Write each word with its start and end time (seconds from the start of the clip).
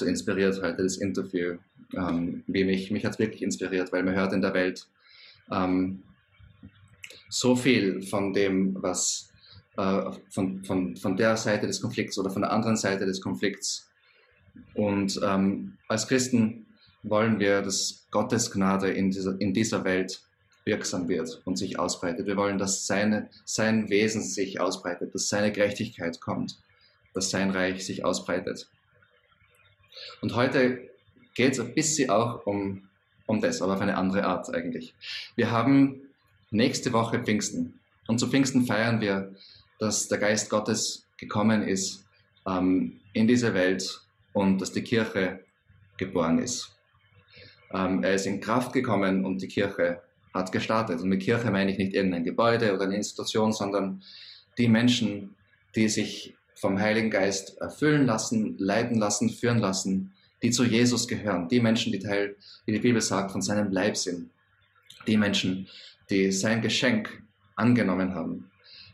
so 0.00 0.06
inspiriert 0.06 0.60
heute, 0.62 0.82
das 0.82 0.96
Interview, 0.96 1.58
ähm, 1.96 2.42
wie 2.46 2.64
mich. 2.64 2.90
Mich 2.90 3.04
hat 3.04 3.12
es 3.12 3.18
wirklich 3.18 3.42
inspiriert, 3.42 3.92
weil 3.92 4.02
man 4.02 4.14
hört 4.14 4.32
in 4.32 4.42
der 4.42 4.54
Welt 4.54 4.86
ähm, 5.50 6.02
so 7.28 7.54
viel 7.54 8.02
von 8.02 8.32
dem, 8.32 8.76
was 8.82 9.32
äh, 9.76 10.10
von, 10.30 10.64
von, 10.64 10.96
von 10.96 11.16
der 11.16 11.36
Seite 11.36 11.66
des 11.66 11.80
Konflikts 11.80 12.18
oder 12.18 12.30
von 12.30 12.42
der 12.42 12.52
anderen 12.52 12.76
Seite 12.76 13.06
des 13.06 13.20
Konflikts. 13.20 13.88
Und 14.74 15.20
ähm, 15.22 15.78
als 15.88 16.08
Christen 16.08 16.66
wollen 17.02 17.38
wir, 17.38 17.62
dass 17.62 18.06
Gottes 18.10 18.50
Gnade 18.50 18.90
in 18.90 19.10
dieser, 19.10 19.40
in 19.40 19.54
dieser 19.54 19.84
Welt 19.84 20.22
wirksam 20.64 21.08
wird 21.08 21.40
und 21.44 21.56
sich 21.56 21.78
ausbreitet. 21.78 22.26
Wir 22.26 22.36
wollen, 22.36 22.58
dass 22.58 22.86
seine, 22.86 23.30
sein 23.44 23.88
Wesen 23.88 24.22
sich 24.22 24.60
ausbreitet, 24.60 25.14
dass 25.14 25.28
seine 25.28 25.52
Gerechtigkeit 25.52 26.20
kommt, 26.20 26.58
dass 27.14 27.30
sein 27.30 27.50
Reich 27.50 27.84
sich 27.86 28.04
ausbreitet. 28.04 28.68
Und 30.20 30.34
heute 30.34 30.90
geht 31.34 31.52
es 31.52 31.60
ein 31.60 31.74
bisschen 31.74 32.10
auch 32.10 32.46
um, 32.46 32.88
um 33.26 33.40
das, 33.40 33.62
aber 33.62 33.74
auf 33.74 33.80
eine 33.80 33.96
andere 33.96 34.24
Art 34.24 34.52
eigentlich. 34.54 34.94
Wir 35.36 35.50
haben 35.50 36.02
nächste 36.50 36.92
Woche 36.92 37.20
Pfingsten 37.20 37.80
und 38.10 38.18
zu 38.18 38.26
Pfingsten 38.26 38.66
feiern 38.66 39.00
wir, 39.00 39.34
dass 39.78 40.08
der 40.08 40.18
Geist 40.18 40.50
Gottes 40.50 41.06
gekommen 41.16 41.62
ist 41.62 42.04
ähm, 42.46 43.00
in 43.12 43.28
diese 43.28 43.54
Welt 43.54 44.00
und 44.32 44.60
dass 44.60 44.72
die 44.72 44.82
Kirche 44.82 45.44
geboren 45.96 46.38
ist. 46.38 46.76
Ähm, 47.72 48.02
er 48.02 48.14
ist 48.14 48.26
in 48.26 48.40
Kraft 48.40 48.72
gekommen 48.72 49.24
und 49.24 49.40
die 49.40 49.48
Kirche 49.48 50.02
hat 50.34 50.50
gestartet. 50.52 51.00
Und 51.00 51.08
mit 51.08 51.22
Kirche 51.22 51.50
meine 51.50 51.70
ich 51.70 51.78
nicht 51.78 51.94
irgendein 51.94 52.24
Gebäude 52.24 52.74
oder 52.74 52.84
eine 52.84 52.96
Institution, 52.96 53.52
sondern 53.52 54.02
die 54.58 54.68
Menschen, 54.68 55.36
die 55.76 55.88
sich 55.88 56.34
vom 56.60 56.78
Heiligen 56.78 57.10
Geist 57.10 57.58
erfüllen 57.58 58.06
lassen, 58.06 58.56
leiten 58.58 58.98
lassen, 58.98 59.30
führen 59.30 59.58
lassen, 59.58 60.12
die 60.42 60.50
zu 60.50 60.64
Jesus 60.64 61.08
gehören, 61.08 61.48
die 61.48 61.60
Menschen, 61.60 61.92
die 61.92 61.98
Teil, 61.98 62.36
wie 62.66 62.72
die 62.72 62.78
Bibel 62.78 63.00
sagt, 63.00 63.32
von 63.32 63.42
seinem 63.42 63.72
Leib 63.72 63.96
sind, 63.96 64.30
die 65.06 65.16
Menschen, 65.16 65.68
die 66.10 66.30
sein 66.32 66.60
Geschenk 66.60 67.22
angenommen 67.56 68.14
haben 68.14 68.50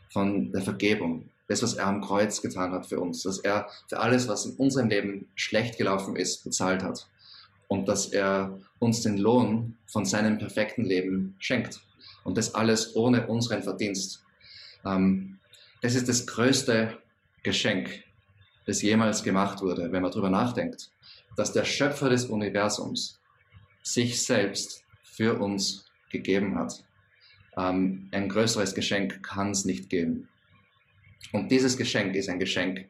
von 0.09 0.51
der 0.51 0.61
Vergebung, 0.61 1.29
das, 1.47 1.61
was 1.61 1.75
er 1.75 1.87
am 1.87 2.01
Kreuz 2.01 2.41
getan 2.41 2.71
hat 2.71 2.85
für 2.85 2.99
uns, 2.99 3.23
dass 3.23 3.39
er 3.39 3.69
für 3.87 3.99
alles, 3.99 4.27
was 4.27 4.45
in 4.45 4.55
unserem 4.55 4.89
Leben 4.89 5.27
schlecht 5.35 5.77
gelaufen 5.77 6.15
ist, 6.15 6.43
bezahlt 6.43 6.83
hat. 6.83 7.07
Und 7.69 7.87
dass 7.87 8.07
er 8.07 8.57
uns 8.79 9.01
den 9.01 9.17
Lohn 9.17 9.77
von 9.85 10.05
seinem 10.05 10.37
perfekten 10.37 10.85
Leben 10.85 11.35
schenkt. 11.39 11.81
Und 12.23 12.37
das 12.37 12.55
alles 12.55 12.95
ohne 12.95 13.27
unseren 13.27 13.61
Verdienst. 13.61 14.23
Ähm, 14.85 15.39
das 15.81 15.95
ist 15.95 16.07
das 16.07 16.25
größte 16.27 16.97
Geschenk, 17.47 18.03
das 18.65 18.81
jemals 18.81 19.23
gemacht 19.23 19.61
wurde, 19.61 19.89
wenn 19.93 20.01
man 20.01 20.11
darüber 20.11 20.29
nachdenkt, 20.29 20.91
dass 21.37 21.53
der 21.53 21.63
Schöpfer 21.63 22.09
des 22.09 22.25
Universums 22.25 23.21
sich 23.83 24.21
selbst 24.21 24.83
für 25.03 25.39
uns 25.39 25.85
gegeben 26.11 26.59
hat. 26.59 26.83
Ähm, 27.55 28.09
ein 28.11 28.27
größeres 28.27 28.75
Geschenk 28.75 29.23
kann 29.23 29.51
es 29.51 29.63
nicht 29.63 29.89
geben. 29.89 30.27
Und 31.31 31.49
dieses 31.49 31.77
Geschenk 31.77 32.15
ist 32.15 32.27
ein 32.27 32.39
Geschenk 32.39 32.85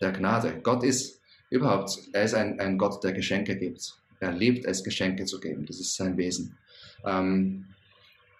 der 0.00 0.10
Gnade. 0.10 0.58
Gott 0.60 0.82
ist 0.82 1.20
überhaupt, 1.50 1.96
er 2.12 2.24
ist 2.24 2.34
ein, 2.34 2.58
ein 2.58 2.78
Gott, 2.78 3.04
der 3.04 3.12
Geschenke 3.12 3.56
gibt. 3.56 3.96
Er 4.18 4.32
liebt 4.32 4.64
es, 4.64 4.82
Geschenke 4.82 5.24
zu 5.24 5.38
geben. 5.38 5.66
Das 5.66 5.78
ist 5.78 5.94
sein 5.94 6.16
Wesen. 6.16 6.58
Ähm, 7.04 7.64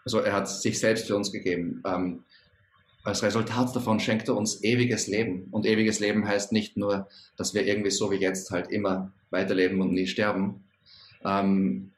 also 0.04 0.18
er 0.18 0.32
hat 0.32 0.48
sich 0.48 0.80
selbst 0.80 1.06
für 1.06 1.14
uns 1.14 1.30
gegeben. 1.30 1.80
Ähm, 1.86 2.24
als 3.04 3.22
Resultat 3.22 3.74
davon 3.74 4.00
schenkt 4.00 4.28
er 4.28 4.36
uns 4.36 4.62
ewiges 4.62 5.06
Leben. 5.06 5.48
Und 5.50 5.66
ewiges 5.66 6.00
Leben 6.00 6.26
heißt 6.26 6.52
nicht 6.52 6.76
nur, 6.76 7.08
dass 7.36 7.54
wir 7.54 7.66
irgendwie 7.66 7.90
so 7.90 8.10
wie 8.10 8.16
jetzt 8.16 8.50
halt 8.50 8.70
immer 8.70 9.12
weiterleben 9.30 9.80
und 9.80 9.92
nie 9.92 10.06
sterben. 10.06 10.64
Ähm, 11.24 11.92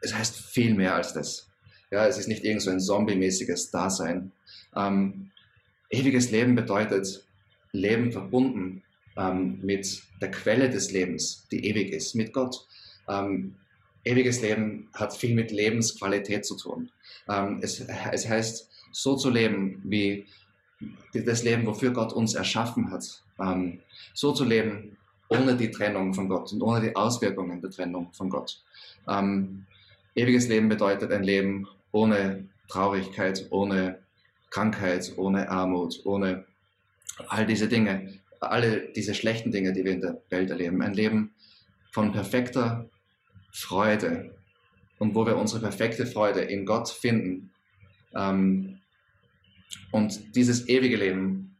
es 0.00 0.14
heißt 0.14 0.36
viel 0.36 0.74
mehr 0.74 0.94
als 0.94 1.12
das. 1.12 1.48
Ja, 1.90 2.06
es 2.06 2.18
ist 2.18 2.28
nicht 2.28 2.44
irgend 2.44 2.62
so 2.62 2.70
ein 2.70 2.80
zombie-mäßiges 2.80 3.70
Dasein. 3.70 4.32
Ähm, 4.74 5.30
ewiges 5.90 6.30
Leben 6.30 6.54
bedeutet 6.54 7.24
Leben 7.72 8.12
verbunden 8.12 8.82
ähm, 9.16 9.60
mit 9.62 10.02
der 10.20 10.30
Quelle 10.30 10.70
des 10.70 10.90
Lebens, 10.90 11.46
die 11.50 11.66
ewig 11.66 11.92
ist, 11.92 12.14
mit 12.14 12.32
Gott. 12.32 12.66
Ähm, 13.08 13.56
ewiges 14.04 14.40
Leben 14.40 14.88
hat 14.94 15.14
viel 15.14 15.34
mit 15.34 15.50
Lebensqualität 15.50 16.44
zu 16.44 16.56
tun. 16.56 16.90
Ähm, 17.28 17.60
es, 17.62 17.80
es 17.80 18.28
heißt, 18.28 18.70
so 18.92 19.16
zu 19.16 19.30
leben, 19.30 19.80
wie 19.84 20.26
das 21.12 21.42
Leben, 21.42 21.66
wofür 21.66 21.90
Gott 21.92 22.12
uns 22.12 22.34
erschaffen 22.34 22.90
hat. 22.90 23.22
Ähm, 23.40 23.80
so 24.14 24.32
zu 24.32 24.44
leben, 24.44 24.96
ohne 25.28 25.56
die 25.56 25.70
Trennung 25.70 26.14
von 26.14 26.28
Gott 26.28 26.52
und 26.52 26.62
ohne 26.62 26.80
die 26.80 26.94
Auswirkungen 26.94 27.60
der 27.60 27.70
Trennung 27.70 28.12
von 28.12 28.28
Gott. 28.28 28.62
Ähm, 29.08 29.66
ewiges 30.14 30.48
Leben 30.48 30.68
bedeutet 30.68 31.10
ein 31.12 31.24
Leben 31.24 31.66
ohne 31.90 32.48
Traurigkeit, 32.68 33.46
ohne 33.50 33.98
Krankheit, 34.50 35.12
ohne 35.16 35.48
Armut, 35.50 36.00
ohne 36.04 36.44
all 37.28 37.46
diese 37.46 37.68
Dinge, 37.68 38.18
alle 38.40 38.88
diese 38.94 39.14
schlechten 39.14 39.50
Dinge, 39.50 39.72
die 39.72 39.84
wir 39.84 39.92
in 39.92 40.00
der 40.00 40.20
Welt 40.30 40.50
erleben. 40.50 40.82
Ein 40.82 40.94
Leben 40.94 41.34
von 41.90 42.12
perfekter 42.12 42.88
Freude 43.50 44.34
und 44.98 45.14
wo 45.14 45.26
wir 45.26 45.36
unsere 45.36 45.60
perfekte 45.60 46.06
Freude 46.06 46.40
in 46.40 46.66
Gott 46.66 46.88
finden. 46.88 47.50
Ähm, 48.14 48.78
und 49.90 50.34
dieses 50.34 50.68
ewige 50.68 50.96
Leben 50.96 51.56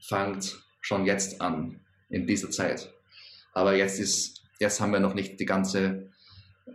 fängt 0.00 0.58
schon 0.80 1.04
jetzt 1.04 1.40
an, 1.40 1.80
in 2.08 2.26
dieser 2.26 2.50
Zeit. 2.50 2.92
Aber 3.52 3.74
jetzt 3.74 3.98
ist, 3.98 4.42
jetzt 4.58 4.80
haben 4.80 4.92
wir 4.92 5.00
noch 5.00 5.14
nicht 5.14 5.40
die 5.40 5.44
ganze, 5.44 6.10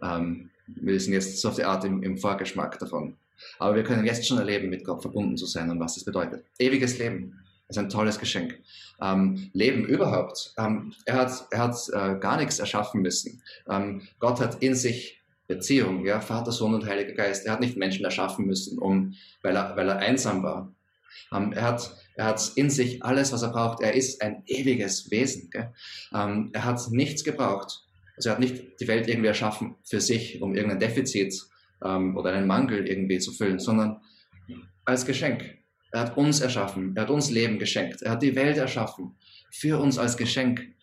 ähm, 0.01 0.49
wir 0.67 0.99
sind 0.99 1.13
jetzt 1.13 1.39
so 1.39 1.49
auf 1.49 1.55
die 1.55 1.63
Art 1.63 1.85
im, 1.85 2.03
im 2.03 2.17
Vorgeschmack 2.17 2.79
davon. 2.79 3.17
Aber 3.59 3.75
wir 3.75 3.83
können 3.83 4.05
jetzt 4.05 4.27
schon 4.27 4.37
erleben, 4.37 4.69
mit 4.69 4.85
Gott 4.85 5.01
verbunden 5.01 5.37
zu 5.37 5.45
sein 5.45 5.69
und 5.69 5.79
was 5.79 5.95
das 5.95 6.05
bedeutet. 6.05 6.45
Ewiges 6.59 6.97
Leben 6.97 7.39
ist 7.67 7.77
ein 7.77 7.89
tolles 7.89 8.19
Geschenk. 8.19 8.59
Ähm, 9.01 9.49
Leben 9.53 9.85
überhaupt. 9.85 10.53
Ähm, 10.57 10.93
er 11.05 11.15
hat, 11.15 11.47
er 11.51 11.59
hat 11.59 11.75
äh, 11.91 12.19
gar 12.19 12.37
nichts 12.37 12.59
erschaffen 12.59 13.01
müssen. 13.01 13.41
Ähm, 13.69 14.01
Gott 14.19 14.39
hat 14.39 14.61
in 14.61 14.75
sich 14.75 15.22
Beziehung, 15.47 16.05
ja, 16.05 16.21
Vater, 16.21 16.51
Sohn 16.51 16.73
und 16.73 16.85
Heiliger 16.85 17.13
Geist. 17.13 17.45
Er 17.45 17.53
hat 17.53 17.59
nicht 17.59 17.77
Menschen 17.77 18.05
erschaffen 18.05 18.45
müssen, 18.45 18.79
um, 18.79 19.13
weil 19.41 19.55
er, 19.55 19.75
weil 19.75 19.89
er 19.89 19.97
einsam 19.97 20.43
war. 20.43 20.73
Ähm, 21.31 21.53
er 21.53 21.63
hat, 21.63 21.95
er 22.15 22.25
hat 22.25 22.51
in 22.55 22.69
sich 22.69 23.03
alles, 23.03 23.31
was 23.31 23.41
er 23.41 23.49
braucht. 23.49 23.81
Er 23.81 23.93
ist 23.93 24.21
ein 24.21 24.43
ewiges 24.45 25.11
Wesen. 25.11 25.49
Ähm, 26.13 26.49
er 26.53 26.63
hat 26.63 26.79
nichts 26.91 27.23
gebraucht. 27.23 27.83
Also 28.15 28.29
er 28.29 28.33
hat 28.33 28.39
nicht 28.39 28.79
die 28.79 28.87
Welt 28.87 29.07
irgendwie 29.07 29.27
erschaffen 29.27 29.75
für 29.83 29.99
sich, 29.99 30.41
um 30.41 30.55
irgendein 30.55 30.79
Defizit 30.79 31.33
ähm, 31.83 32.15
oder 32.15 32.31
einen 32.31 32.47
Mangel 32.47 32.87
irgendwie 32.87 33.19
zu 33.19 33.31
füllen, 33.31 33.59
sondern 33.59 34.01
als 34.85 35.05
Geschenk. 35.05 35.57
Er 35.91 36.01
hat 36.01 36.17
uns 36.17 36.39
erschaffen, 36.39 36.93
er 36.95 37.03
hat 37.03 37.09
uns 37.11 37.29
Leben 37.29 37.59
geschenkt, 37.59 38.01
er 38.01 38.11
hat 38.11 38.23
die 38.23 38.35
Welt 38.35 38.57
erschaffen, 38.57 39.15
für 39.51 39.79
uns 39.79 39.99
als 39.99 40.17
Geschenk. 40.17 40.73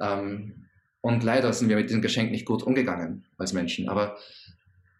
Ähm, 0.00 0.66
und 1.00 1.24
leider 1.24 1.52
sind 1.52 1.68
wir 1.68 1.76
mit 1.76 1.88
diesem 1.88 2.02
Geschenk 2.02 2.30
nicht 2.30 2.46
gut 2.46 2.62
umgegangen 2.62 3.24
als 3.38 3.52
Menschen, 3.52 3.88
aber 3.88 4.18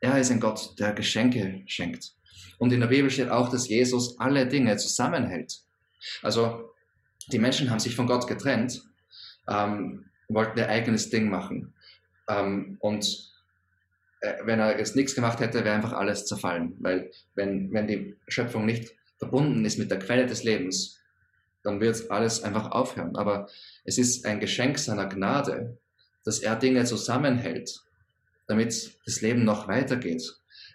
er 0.00 0.18
ist 0.18 0.30
ein 0.30 0.40
Gott, 0.40 0.78
der 0.78 0.92
Geschenke 0.92 1.62
schenkt. 1.66 2.14
Und 2.58 2.72
in 2.72 2.80
der 2.80 2.88
Bibel 2.88 3.10
steht 3.10 3.30
auch, 3.30 3.50
dass 3.50 3.68
Jesus 3.68 4.18
alle 4.18 4.46
Dinge 4.46 4.76
zusammenhält. 4.76 5.60
Also 6.22 6.72
die 7.32 7.38
Menschen 7.38 7.70
haben 7.70 7.80
sich 7.80 7.96
von 7.96 8.06
Gott 8.06 8.26
getrennt, 8.26 8.82
ähm, 9.48 10.06
wollten 10.28 10.58
ihr 10.58 10.68
eigenes 10.68 11.10
Ding 11.10 11.28
machen. 11.28 11.74
Ähm, 12.28 12.76
und 12.80 13.30
äh, 14.20 14.34
wenn 14.44 14.60
er 14.60 14.78
jetzt 14.78 14.96
nichts 14.96 15.14
gemacht 15.14 15.40
hätte, 15.40 15.64
wäre 15.64 15.74
einfach 15.74 15.92
alles 15.92 16.26
zerfallen. 16.26 16.76
Weil 16.80 17.10
wenn, 17.34 17.72
wenn 17.72 17.86
die 17.86 18.16
Schöpfung 18.28 18.64
nicht 18.64 18.94
verbunden 19.18 19.64
ist 19.64 19.78
mit 19.78 19.90
der 19.90 19.98
Quelle 19.98 20.26
des 20.26 20.44
Lebens, 20.44 20.98
dann 21.62 21.80
wird 21.80 22.10
alles 22.10 22.42
einfach 22.42 22.70
aufhören. 22.70 23.16
Aber 23.16 23.48
es 23.84 23.98
ist 23.98 24.24
ein 24.24 24.40
Geschenk 24.40 24.78
seiner 24.78 25.06
Gnade, 25.06 25.78
dass 26.24 26.40
er 26.40 26.56
Dinge 26.56 26.84
zusammenhält, 26.84 27.80
damit 28.46 28.98
das 29.06 29.20
Leben 29.20 29.44
noch 29.44 29.68
weitergeht, 29.68 30.22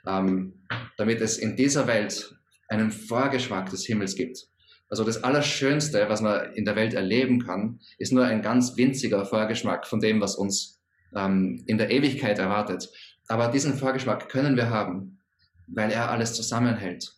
ähm, 0.08 0.66
damit 0.98 1.22
es 1.22 1.38
in 1.38 1.56
dieser 1.56 1.88
Welt 1.88 2.36
einen 2.68 2.92
Vorgeschmack 2.92 3.70
des 3.70 3.86
Himmels 3.86 4.16
gibt. 4.16 4.48
Also 4.90 5.04
das 5.04 5.24
Allerschönste, 5.24 6.06
was 6.10 6.22
man 6.22 6.54
in 6.54 6.66
der 6.66 6.76
Welt 6.76 6.94
erleben 6.94 7.44
kann, 7.44 7.80
ist 7.98 8.12
nur 8.12 8.26
ein 8.26 8.42
ganz 8.42 8.78
winziger 8.78 9.26
Vorgeschmack 9.26 9.88
von 9.88 10.00
dem, 10.00 10.22
was 10.22 10.36
uns 10.36 10.80
ähm, 11.16 11.64
in 11.66 11.78
der 11.78 11.90
Ewigkeit 11.90 12.40
erwartet. 12.40 12.90
Aber 13.28 13.48
diesen 13.48 13.74
Vorgeschmack 13.74 14.30
können 14.30 14.56
wir 14.56 14.70
haben, 14.70 15.20
weil 15.68 15.92
er 15.92 16.12
alles 16.12 16.34
zusammenhält. 16.34 17.12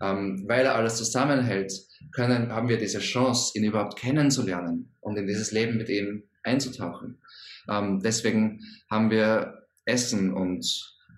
Ähm, 0.00 0.44
weil 0.48 0.66
er 0.66 0.74
alles 0.74 0.96
zusammenhält, 0.96 1.72
können, 2.12 2.52
haben 2.52 2.68
wir 2.68 2.78
diese 2.78 2.98
Chance, 2.98 3.56
ihn 3.56 3.64
überhaupt 3.64 3.96
kennenzulernen 3.96 4.93
und 5.04 5.16
in 5.16 5.26
dieses 5.26 5.52
Leben 5.52 5.76
mit 5.76 5.88
ihm 5.88 6.24
einzutauchen. 6.42 7.18
Ähm, 7.68 8.00
deswegen 8.02 8.60
haben 8.90 9.10
wir 9.10 9.66
Essen 9.84 10.32
und 10.32 10.66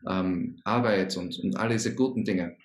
ähm, 0.09 0.61
Arbeit 0.65 1.17
und, 1.17 1.38
und 1.38 1.56
all 1.56 1.69
diese 1.69 1.94
guten 1.94 2.25
Dinge. 2.25 2.56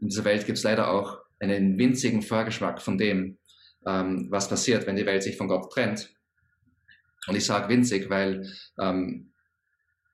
In 0.00 0.08
dieser 0.08 0.24
Welt 0.24 0.46
gibt 0.46 0.58
es 0.58 0.64
leider 0.64 0.90
auch 0.90 1.18
einen 1.40 1.78
winzigen 1.78 2.22
Vorgeschmack 2.22 2.80
von 2.80 2.98
dem, 2.98 3.38
ähm, 3.86 4.28
was 4.30 4.48
passiert, 4.48 4.86
wenn 4.86 4.96
die 4.96 5.06
Welt 5.06 5.22
sich 5.22 5.36
von 5.36 5.48
Gott 5.48 5.72
trennt. 5.72 6.14
Und 7.26 7.36
ich 7.36 7.44
sage 7.44 7.68
winzig, 7.68 8.10
weil 8.10 8.48
ähm, 8.80 9.32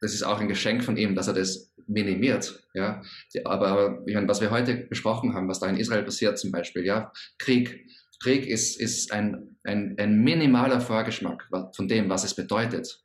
das 0.00 0.14
ist 0.14 0.22
auch 0.22 0.40
ein 0.40 0.48
Geschenk 0.48 0.84
von 0.84 0.96
ihm, 0.96 1.14
dass 1.14 1.28
er 1.28 1.34
das 1.34 1.72
minimiert. 1.86 2.62
Ja? 2.74 3.02
Aber, 3.44 3.68
aber 3.68 4.02
ich 4.06 4.14
meine, 4.14 4.28
was 4.28 4.40
wir 4.40 4.50
heute 4.50 4.76
besprochen 4.76 5.34
haben, 5.34 5.48
was 5.48 5.60
da 5.60 5.68
in 5.68 5.76
Israel 5.76 6.04
passiert 6.04 6.38
zum 6.38 6.52
Beispiel, 6.52 6.84
ja, 6.84 7.12
Krieg. 7.38 7.86
Krieg 8.20 8.46
ist, 8.46 8.80
ist 8.80 9.12
ein, 9.12 9.56
ein, 9.64 9.96
ein 9.98 10.22
minimaler 10.22 10.80
Vorgeschmack 10.80 11.48
von 11.74 11.88
dem, 11.88 12.08
was 12.08 12.24
es 12.24 12.34
bedeutet, 12.34 13.02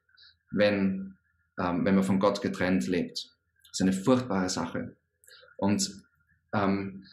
wenn, 0.51 1.15
ähm, 1.59 1.85
wenn 1.85 1.95
man 1.95 2.03
von 2.03 2.19
Gott 2.19 2.41
getrennt 2.41 2.87
lebt. 2.87 3.29
Das 3.63 3.79
ist 3.79 3.81
eine 3.81 3.93
furchtbare 3.93 4.49
Sache. 4.49 4.95
Und 5.57 6.03
ähm, 6.53 7.05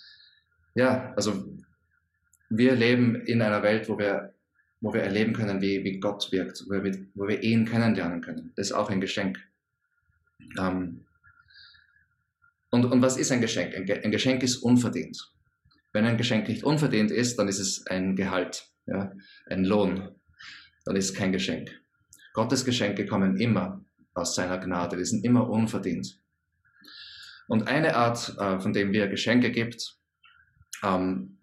ja, 0.74 1.12
also 1.14 1.46
wir 2.48 2.74
leben 2.74 3.16
in 3.26 3.42
einer 3.42 3.62
Welt, 3.62 3.88
wo 3.88 3.98
wir, 3.98 4.34
wo 4.80 4.92
wir 4.92 5.02
erleben 5.02 5.32
können, 5.32 5.60
wie, 5.60 5.84
wie 5.84 6.00
Gott 6.00 6.30
wirkt, 6.32 6.64
wo 6.68 6.82
wir, 6.82 7.06
wo 7.14 7.28
wir 7.28 7.42
ihn 7.42 7.64
kennenlernen 7.64 8.20
können. 8.20 8.52
Das 8.56 8.68
ist 8.68 8.72
auch 8.72 8.90
ein 8.90 9.00
Geschenk. 9.00 9.38
Ähm, 10.58 11.04
und, 12.70 12.84
und 12.84 13.02
was 13.02 13.16
ist 13.16 13.32
ein 13.32 13.40
Geschenk? 13.40 13.74
Ein, 13.74 13.90
ein, 13.90 14.10
Geschenk 14.10 14.42
ist 14.42 14.56
unverdient. 14.58 15.32
Wenn 15.92 16.04
ein 16.04 16.16
Geschenk 16.16 16.48
nicht 16.48 16.64
unverdient 16.64 17.10
ist, 17.10 17.38
dann 17.38 17.48
ist 17.48 17.58
es 17.58 17.86
ein 17.86 18.16
Gehalt, 18.16 18.70
ja, 18.86 19.12
ein 19.46 19.64
Lohn. 19.64 20.14
Dann 20.84 20.96
ist 20.96 21.10
es 21.10 21.14
kein 21.14 21.32
Geschenk. 21.32 21.70
Gottes 22.32 22.64
Geschenke 22.64 23.06
kommen 23.06 23.36
immer 23.36 23.84
aus 24.14 24.34
seiner 24.34 24.58
Gnade, 24.58 24.96
die 24.96 25.04
sind 25.04 25.24
immer 25.24 25.48
unverdient. 25.48 26.18
Und 27.48 27.66
eine 27.66 27.96
Art, 27.96 28.36
äh, 28.38 28.60
von 28.60 28.72
dem 28.72 28.92
wir 28.92 29.08
Geschenke 29.08 29.50
gibt, 29.50 29.96
ähm, 30.84 31.38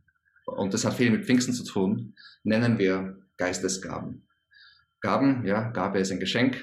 und 0.45 0.73
das 0.73 0.85
hat 0.85 0.93
viel 0.93 1.11
mit 1.11 1.25
Pfingsten 1.25 1.53
zu 1.53 1.65
tun, 1.65 2.15
nennen 2.43 2.79
wir 2.79 3.19
Geistesgaben. 3.35 4.27
Gaben, 5.01 5.45
ja, 5.45 5.69
Gabe 5.69 5.99
ist 5.99 6.11
ein 6.11 6.19
Geschenk. 6.19 6.57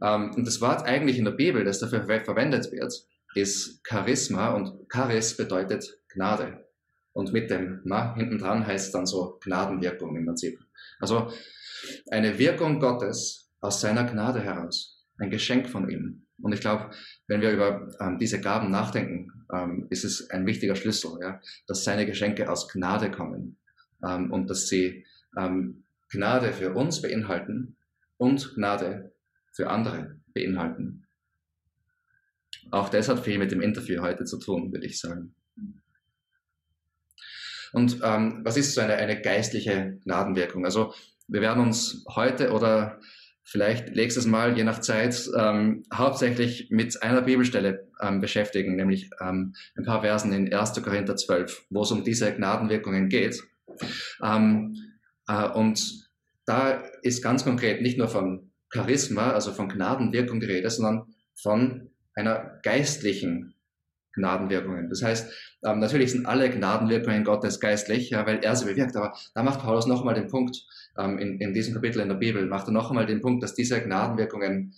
Ähm, 0.00 0.32
und 0.34 0.46
das 0.46 0.60
Wort 0.60 0.84
eigentlich 0.84 1.18
in 1.18 1.24
der 1.24 1.32
Bibel, 1.32 1.64
das 1.64 1.80
dafür 1.80 2.04
verwendet 2.04 2.70
wird, 2.70 2.92
ist 3.34 3.80
Charisma 3.86 4.50
und 4.50 4.88
Charis 4.90 5.36
bedeutet 5.36 5.98
Gnade. 6.08 6.65
Und 7.16 7.32
mit 7.32 7.48
dem 7.48 7.80
Ma 7.84 8.14
hinten 8.14 8.36
dran 8.36 8.66
heißt 8.66 8.88
es 8.88 8.92
dann 8.92 9.06
so 9.06 9.38
Gnadenwirkung 9.42 10.14
im 10.16 10.26
Prinzip. 10.26 10.60
Also 11.00 11.32
eine 12.10 12.38
Wirkung 12.38 12.78
Gottes 12.78 13.50
aus 13.60 13.80
seiner 13.80 14.04
Gnade 14.04 14.42
heraus. 14.42 15.02
Ein 15.16 15.30
Geschenk 15.30 15.66
von 15.70 15.88
ihm. 15.88 16.26
Und 16.42 16.52
ich 16.52 16.60
glaube, 16.60 16.90
wenn 17.26 17.40
wir 17.40 17.52
über 17.52 17.88
ähm, 18.00 18.18
diese 18.18 18.38
Gaben 18.38 18.70
nachdenken, 18.70 19.32
ähm, 19.50 19.86
ist 19.88 20.04
es 20.04 20.28
ein 20.28 20.44
wichtiger 20.44 20.76
Schlüssel, 20.76 21.12
ja, 21.22 21.40
dass 21.66 21.84
seine 21.84 22.04
Geschenke 22.04 22.50
aus 22.50 22.68
Gnade 22.68 23.10
kommen 23.10 23.56
ähm, 24.06 24.30
und 24.30 24.50
dass 24.50 24.68
sie 24.68 25.06
ähm, 25.38 25.84
Gnade 26.10 26.52
für 26.52 26.74
uns 26.74 27.00
beinhalten 27.00 27.78
und 28.18 28.56
Gnade 28.56 29.14
für 29.52 29.70
andere 29.70 30.20
beinhalten. 30.34 31.06
Auch 32.70 32.90
das 32.90 33.08
hat 33.08 33.20
viel 33.20 33.38
mit 33.38 33.52
dem 33.52 33.62
Interview 33.62 34.02
heute 34.02 34.26
zu 34.26 34.38
tun, 34.38 34.70
würde 34.70 34.84
ich 34.84 35.00
sagen. 35.00 35.34
Und 37.76 38.00
ähm, 38.02 38.40
was 38.42 38.56
ist 38.56 38.72
so 38.72 38.80
eine, 38.80 38.94
eine 38.94 39.20
geistliche 39.20 39.98
Gnadenwirkung? 40.02 40.64
Also 40.64 40.94
wir 41.28 41.42
werden 41.42 41.62
uns 41.62 42.06
heute 42.08 42.52
oder 42.52 43.00
vielleicht 43.44 43.94
nächstes 43.94 44.24
Mal, 44.24 44.56
je 44.56 44.64
nach 44.64 44.80
Zeit, 44.80 45.28
ähm, 45.36 45.84
hauptsächlich 45.92 46.68
mit 46.70 47.02
einer 47.02 47.20
Bibelstelle 47.20 47.86
ähm, 48.00 48.22
beschäftigen, 48.22 48.76
nämlich 48.76 49.10
ähm, 49.20 49.54
ein 49.76 49.84
paar 49.84 50.00
Versen 50.00 50.32
in 50.32 50.50
1. 50.50 50.82
Korinther 50.82 51.16
12, 51.16 51.66
wo 51.68 51.82
es 51.82 51.92
um 51.92 52.02
diese 52.02 52.32
Gnadenwirkungen 52.32 53.10
geht. 53.10 53.42
Ähm, 54.24 54.74
äh, 55.28 55.46
und 55.46 56.08
da 56.46 56.82
ist 57.02 57.22
ganz 57.22 57.44
konkret 57.44 57.82
nicht 57.82 57.98
nur 57.98 58.08
von 58.08 58.52
Charisma, 58.72 59.32
also 59.32 59.52
von 59.52 59.68
Gnadenwirkung 59.68 60.40
die 60.40 60.46
Rede, 60.46 60.70
sondern 60.70 61.14
von 61.34 61.90
einer 62.14 62.58
geistlichen 62.62 63.55
Gnadenwirkungen. 64.16 64.88
Das 64.88 65.02
heißt, 65.02 65.32
ähm, 65.64 65.78
natürlich 65.78 66.12
sind 66.12 66.26
alle 66.26 66.50
Gnadenwirkungen 66.50 67.24
Gottes 67.24 67.60
geistlich, 67.60 68.10
ja, 68.10 68.26
weil 68.26 68.40
er 68.42 68.56
sie 68.56 68.66
bewirkt, 68.66 68.96
aber 68.96 69.16
da 69.34 69.42
macht 69.42 69.60
Paulus 69.60 69.86
noch 69.86 70.00
einmal 70.00 70.14
den 70.14 70.28
Punkt, 70.28 70.66
ähm, 70.98 71.18
in, 71.18 71.40
in 71.40 71.54
diesem 71.54 71.74
Kapitel 71.74 72.00
in 72.00 72.08
der 72.08 72.16
Bibel, 72.16 72.46
macht 72.46 72.68
er 72.68 72.72
noch 72.72 72.90
einmal 72.90 73.06
den 73.06 73.20
Punkt, 73.20 73.42
dass 73.42 73.54
diese 73.54 73.80
Gnadenwirkungen 73.80 74.74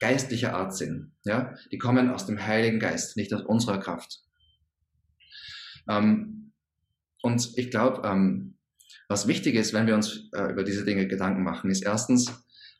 geistlicher 0.00 0.54
Art 0.54 0.76
sind. 0.76 1.12
Ja? 1.24 1.54
Die 1.70 1.78
kommen 1.78 2.10
aus 2.10 2.26
dem 2.26 2.44
Heiligen 2.44 2.80
Geist, 2.80 3.16
nicht 3.16 3.32
aus 3.32 3.42
unserer 3.42 3.78
Kraft. 3.78 4.20
Ähm, 5.88 6.52
und 7.22 7.52
ich 7.56 7.70
glaube, 7.70 8.06
ähm, 8.06 8.56
was 9.08 9.28
wichtig 9.28 9.54
ist, 9.54 9.72
wenn 9.72 9.86
wir 9.86 9.94
uns 9.94 10.28
äh, 10.32 10.50
über 10.50 10.64
diese 10.64 10.84
Dinge 10.84 11.06
Gedanken 11.06 11.44
machen, 11.44 11.70
ist 11.70 11.84
erstens, 11.84 12.32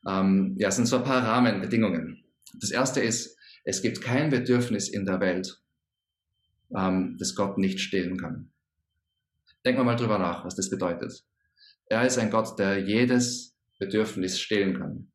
ähm, 0.08 0.56
ja, 0.58 0.68
es 0.68 0.76
sind 0.76 0.86
so 0.86 0.96
ein 0.96 1.04
paar 1.04 1.22
Rahmenbedingungen. 1.22 2.24
Das 2.60 2.70
erste 2.70 3.00
ist, 3.00 3.36
es 3.64 3.82
gibt 3.82 4.00
kein 4.00 4.30
Bedürfnis 4.30 4.88
in 4.88 5.06
der 5.06 5.20
Welt, 5.20 5.61
ähm, 6.76 7.16
das 7.18 7.34
Gott 7.34 7.58
nicht 7.58 7.80
stillen 7.80 8.16
kann. 8.18 8.52
Denken 9.64 9.80
wir 9.80 9.84
mal 9.84 9.96
drüber 9.96 10.18
nach, 10.18 10.44
was 10.44 10.56
das 10.56 10.70
bedeutet. 10.70 11.24
Er 11.86 12.06
ist 12.06 12.18
ein 12.18 12.30
Gott, 12.30 12.58
der 12.58 12.78
jedes 12.78 13.56
Bedürfnis 13.78 14.40
stillen 14.40 14.78
kann. 14.78 15.12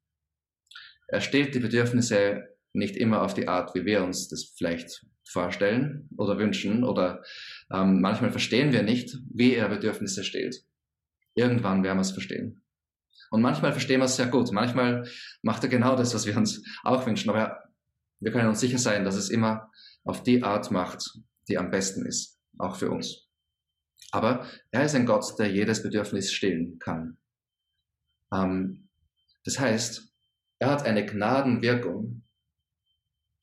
Er 1.07 1.21
stillt 1.21 1.55
die 1.55 1.59
Bedürfnisse 1.59 2.43
nicht 2.73 2.95
immer 2.95 3.23
auf 3.23 3.33
die 3.33 3.47
Art, 3.47 3.73
wie 3.75 3.85
wir 3.85 4.03
uns 4.03 4.27
das 4.29 4.53
vielleicht 4.57 5.05
vorstellen 5.25 6.09
oder 6.17 6.37
wünschen 6.37 6.83
oder 6.83 7.23
ähm, 7.73 8.01
manchmal 8.01 8.31
verstehen 8.31 8.71
wir 8.71 8.83
nicht, 8.83 9.17
wie 9.33 9.53
er 9.53 9.69
Bedürfnisse 9.69 10.23
stillt. 10.23 10.63
Irgendwann 11.35 11.83
werden 11.83 11.97
wir 11.97 12.01
es 12.01 12.11
verstehen. 12.11 12.63
Und 13.29 13.41
manchmal 13.41 13.71
verstehen 13.71 13.99
wir 13.99 14.05
es 14.05 14.15
sehr 14.15 14.27
gut. 14.27 14.51
Manchmal 14.51 15.07
macht 15.41 15.63
er 15.63 15.69
genau 15.69 15.95
das, 15.95 16.13
was 16.13 16.25
wir 16.25 16.37
uns 16.37 16.63
auch 16.83 17.05
wünschen. 17.05 17.29
Aber 17.29 17.57
wir 18.19 18.31
können 18.31 18.47
uns 18.47 18.59
sicher 18.59 18.77
sein, 18.77 19.03
dass 19.03 19.15
es 19.15 19.29
immer 19.29 19.69
auf 20.03 20.23
die 20.23 20.43
Art 20.43 20.71
macht, 20.71 21.19
die 21.47 21.57
am 21.57 21.71
besten 21.71 22.05
ist, 22.05 22.39
auch 22.57 22.75
für 22.75 22.91
uns. 22.91 23.27
Aber 24.11 24.45
er 24.71 24.85
ist 24.85 24.95
ein 24.95 25.05
Gott, 25.05 25.37
der 25.37 25.51
jedes 25.51 25.83
Bedürfnis 25.83 26.31
stillen 26.31 26.79
kann. 26.79 27.17
Ähm, 28.33 28.89
das 29.43 29.59
heißt, 29.59 30.13
er 30.59 30.69
hat 30.69 30.83
eine 30.83 31.05
Gnadenwirkung 31.05 32.23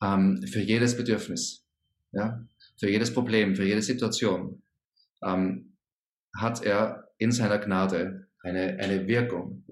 ähm, 0.03 0.43
für 0.43 0.61
jedes 0.61 0.97
Bedürfnis, 0.97 1.65
ja, 2.11 2.45
für 2.77 2.89
jedes 2.89 3.13
Problem, 3.13 3.55
für 3.55 3.63
jede 3.63 3.81
Situation. 3.81 4.61
Ähm, 5.23 5.77
hat 6.35 6.63
er 6.63 7.11
in 7.17 7.31
seiner 7.31 7.59
Gnade 7.59 8.27
eine, 8.43 8.77
eine 8.79 9.07
Wirkung. 9.07 9.65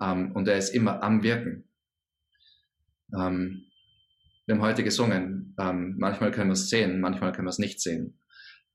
Ähm, 0.00 0.32
und 0.32 0.48
er 0.48 0.58
ist 0.58 0.70
immer 0.70 1.02
am 1.02 1.22
Wirken. 1.22 1.68
Wir 4.46 4.54
haben 4.54 4.62
heute 4.62 4.84
gesungen, 4.84 5.54
ähm, 5.58 5.96
manchmal 5.98 6.30
können 6.30 6.50
wir 6.50 6.54
es 6.54 6.68
sehen, 6.68 7.00
manchmal 7.00 7.32
können 7.32 7.46
wir 7.46 7.50
es 7.50 7.58
nicht 7.58 7.80
sehen, 7.80 8.20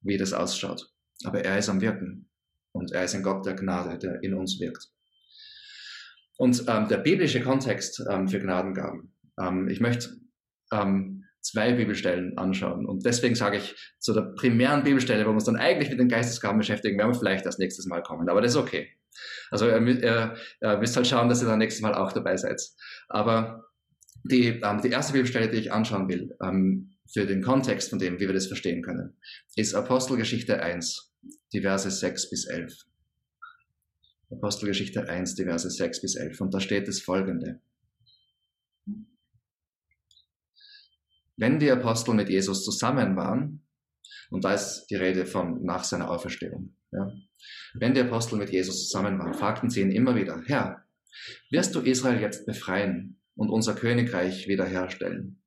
wie 0.02 0.18
das 0.18 0.34
ausschaut. 0.34 0.92
Aber 1.26 1.44
er 1.44 1.58
ist 1.58 1.70
am 1.70 1.82
Wirken 1.82 2.30
und 2.72 2.92
er 2.92 3.04
ist 3.04 3.14
ein 3.14 3.24
Gott 3.24 3.46
der 3.46 3.56
Gnade, 3.56 3.98
der 4.00 4.24
in 4.24 4.34
uns 4.34 4.60
wirkt. 4.60 4.88
Und 6.38 6.64
ähm, 6.68 6.88
der 6.88 6.98
biblische 6.98 7.42
Kontext 7.42 8.02
ähm, 8.10 8.28
für 8.28 8.40
Gnadengaben. 8.40 9.14
Ähm, 9.40 9.68
ich 9.68 9.80
möchte 9.80 10.10
ähm, 10.72 11.26
zwei 11.42 11.74
Bibelstellen 11.74 12.38
anschauen. 12.38 12.86
Und 12.86 13.06
deswegen 13.06 13.36
sage 13.36 13.58
ich 13.58 13.76
zu 14.00 14.14
der 14.14 14.34
primären 14.36 14.84
Bibelstelle, 14.84 15.26
wo 15.26 15.30
wir 15.30 15.34
uns 15.34 15.46
dann 15.46 15.58
eigentlich 15.58 15.90
mit 15.90 16.00
den 16.00 16.10
Geistesgaben 16.10 16.58
beschäftigen, 16.58 16.98
werden 16.98 17.12
wir 17.12 17.20
vielleicht 17.20 17.46
das 17.46 17.58
nächstes 17.58 17.86
Mal 17.86 18.02
kommen. 18.02 18.30
Aber 18.30 18.42
das 18.42 18.52
ist 18.52 18.58
okay. 18.58 18.90
Also 19.52 19.68
ihr, 19.68 19.82
ihr, 19.82 20.36
ihr 20.62 20.78
müsst 20.78 20.96
halt 20.96 21.08
schauen, 21.08 21.30
dass 21.30 21.42
ihr 21.42 21.48
dann 21.48 21.60
nächstes 21.60 21.82
Mal 21.82 21.94
auch 21.94 22.12
dabei 22.12 22.38
seid. 22.38 22.62
Aber 23.08 23.69
die, 24.24 24.48
ähm, 24.48 24.82
die 24.82 24.90
erste 24.90 25.14
Bibelstelle, 25.14 25.50
die 25.50 25.58
ich 25.58 25.72
anschauen 25.72 26.08
will, 26.10 26.36
ähm, 26.42 26.96
für 27.12 27.26
den 27.26 27.42
Kontext 27.42 27.90
von 27.90 28.00
dem, 28.00 28.20
wie 28.20 28.28
wir 28.28 28.34
das 28.34 28.48
verstehen 28.48 28.84
können, 28.84 29.18
ist 29.56 29.74
Apostelgeschichte 29.74 30.62
1, 30.62 31.14
die 31.54 31.62
Verse 31.62 31.90
6 31.90 32.30
bis 32.30 32.46
11. 32.46 32.86
Apostelgeschichte 34.32 35.10
1, 35.10 35.36
die 35.36 35.44
Verse 35.44 35.70
6 35.70 36.02
bis 36.02 36.16
11. 36.16 36.40
Und 36.42 36.54
da 36.54 36.60
steht 36.60 36.88
das 36.88 37.00
folgende. 37.00 37.62
Wenn 41.36 41.58
die 41.58 41.72
Apostel 41.72 42.14
mit 42.14 42.30
Jesus 42.30 42.64
zusammen 42.64 43.16
waren, 43.16 43.66
und 44.30 44.44
da 44.44 44.54
ist 44.54 44.86
die 44.88 44.96
Rede 44.96 45.26
von 45.26 45.64
nach 45.64 45.84
seiner 45.84 46.12
Auferstehung, 46.12 46.76
ja, 46.92 47.12
wenn 47.74 47.94
die 47.94 48.02
Apostel 48.02 48.38
mit 48.38 48.52
Jesus 48.52 48.90
zusammen 48.90 49.18
waren, 49.18 49.34
fragten 49.34 49.70
sie 49.70 49.82
ihn 49.82 49.92
immer 49.92 50.16
wieder, 50.16 50.42
Herr, 50.46 50.84
wirst 51.50 51.74
du 51.74 51.80
Israel 51.80 52.20
jetzt 52.22 52.46
befreien 52.46 53.19
und 53.39 53.50
unser 53.50 53.74
Königreich 53.74 54.50
wiederherstellen. 54.50 55.41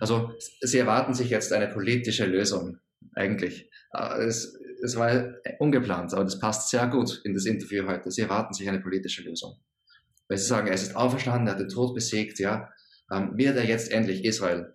Also 0.00 0.32
sie 0.60 0.78
erwarten 0.78 1.14
sich 1.14 1.30
jetzt 1.30 1.52
eine 1.52 1.68
politische 1.68 2.26
Lösung, 2.26 2.78
eigentlich. 3.14 3.70
Äh, 3.92 4.24
es, 4.24 4.58
es 4.82 4.96
war 4.96 5.34
ungeplant, 5.60 6.12
aber 6.12 6.24
das 6.24 6.40
passt 6.40 6.68
sehr 6.68 6.88
gut 6.88 7.20
in 7.24 7.34
das 7.34 7.46
Interview 7.46 7.86
heute. 7.86 8.10
Sie 8.10 8.22
erwarten 8.22 8.52
sich 8.52 8.68
eine 8.68 8.80
politische 8.80 9.22
Lösung. 9.22 9.62
Weil 10.28 10.38
sie 10.38 10.46
sagen, 10.46 10.66
er 10.66 10.74
ist 10.74 10.96
auferstanden, 10.96 11.46
er 11.46 11.52
hat 11.52 11.60
den 11.60 11.68
Tod 11.68 11.94
besiegt, 11.94 12.40
ja, 12.40 12.68
ähm, 13.12 13.36
wird 13.36 13.56
er 13.56 13.64
jetzt 13.64 13.92
endlich 13.92 14.24
Israel 14.24 14.74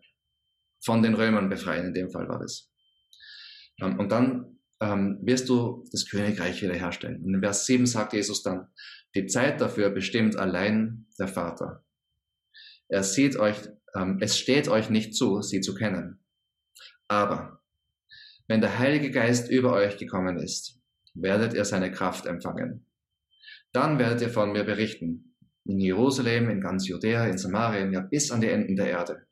von 0.80 1.04
den 1.04 1.14
Römern 1.14 1.50
befreien, 1.50 1.88
in 1.88 1.94
dem 1.94 2.10
Fall 2.10 2.30
war 2.30 2.42
es. 2.42 2.72
Ähm, 3.82 4.00
und 4.00 4.14
dann 4.14 4.60
ähm, 4.80 5.20
wirst 5.24 5.50
du 5.50 5.84
das 5.92 6.10
Königreich 6.10 6.62
wiederherstellen. 6.62 7.22
Und 7.22 7.36
in 7.36 7.42
Vers 7.42 7.66
7 7.66 7.86
sagt 7.86 8.14
Jesus 8.14 8.44
dann, 8.44 8.68
die 9.16 9.28
Zeit 9.28 9.62
dafür 9.62 9.90
bestimmt 9.90 10.36
allein 10.36 11.08
der 11.20 11.28
Vater. 11.28 11.84
Er 12.88 13.04
sieht 13.04 13.38
euch, 13.38 13.58
ähm, 13.96 14.18
es 14.22 14.38
steht 14.38 14.68
euch 14.68 14.90
nicht 14.90 15.16
zu, 15.16 15.42
sie 15.42 15.62
zu 15.62 15.74
kennen. 15.74 16.20
Aber 17.08 17.62
wenn 18.48 18.62
der 18.62 18.80
Heilige 18.80 19.12
Geist 19.12 19.50
über 19.50 19.74
euch 19.74 19.98
gekommen 19.98 20.38
ist, 20.38 20.80
werdet 21.14 21.54
ihr 21.54 21.66
seine 21.66 21.92
Kraft 21.92 22.26
empfangen. 22.26 22.86
Dann 23.72 24.00
werdet 24.00 24.22
ihr 24.22 24.30
von 24.30 24.52
mir 24.52 24.64
berichten. 24.64 25.36
In 25.66 25.80
Jerusalem, 25.80 26.50
in 26.50 26.60
ganz 26.60 26.88
Judäa, 26.88 27.26
in 27.28 27.38
Samarien, 27.38 27.94
ja 27.94 28.02
bis 28.02 28.32
an 28.32 28.42
die 28.42 28.50
Enden 28.50 28.76
der 28.76 28.90
Erde. 28.90 29.26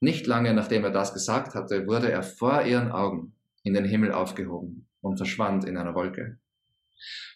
Nicht 0.00 0.26
lange 0.26 0.54
nachdem 0.54 0.84
er 0.84 0.90
das 0.90 1.12
gesagt 1.12 1.54
hatte, 1.54 1.86
wurde 1.86 2.10
er 2.10 2.22
vor 2.22 2.62
ihren 2.62 2.90
Augen 2.90 3.34
in 3.62 3.74
den 3.74 3.84
Himmel 3.84 4.12
aufgehoben 4.12 4.88
und 5.00 5.16
verschwand 5.16 5.64
in 5.64 5.76
einer 5.76 5.94
Wolke. 5.94 6.38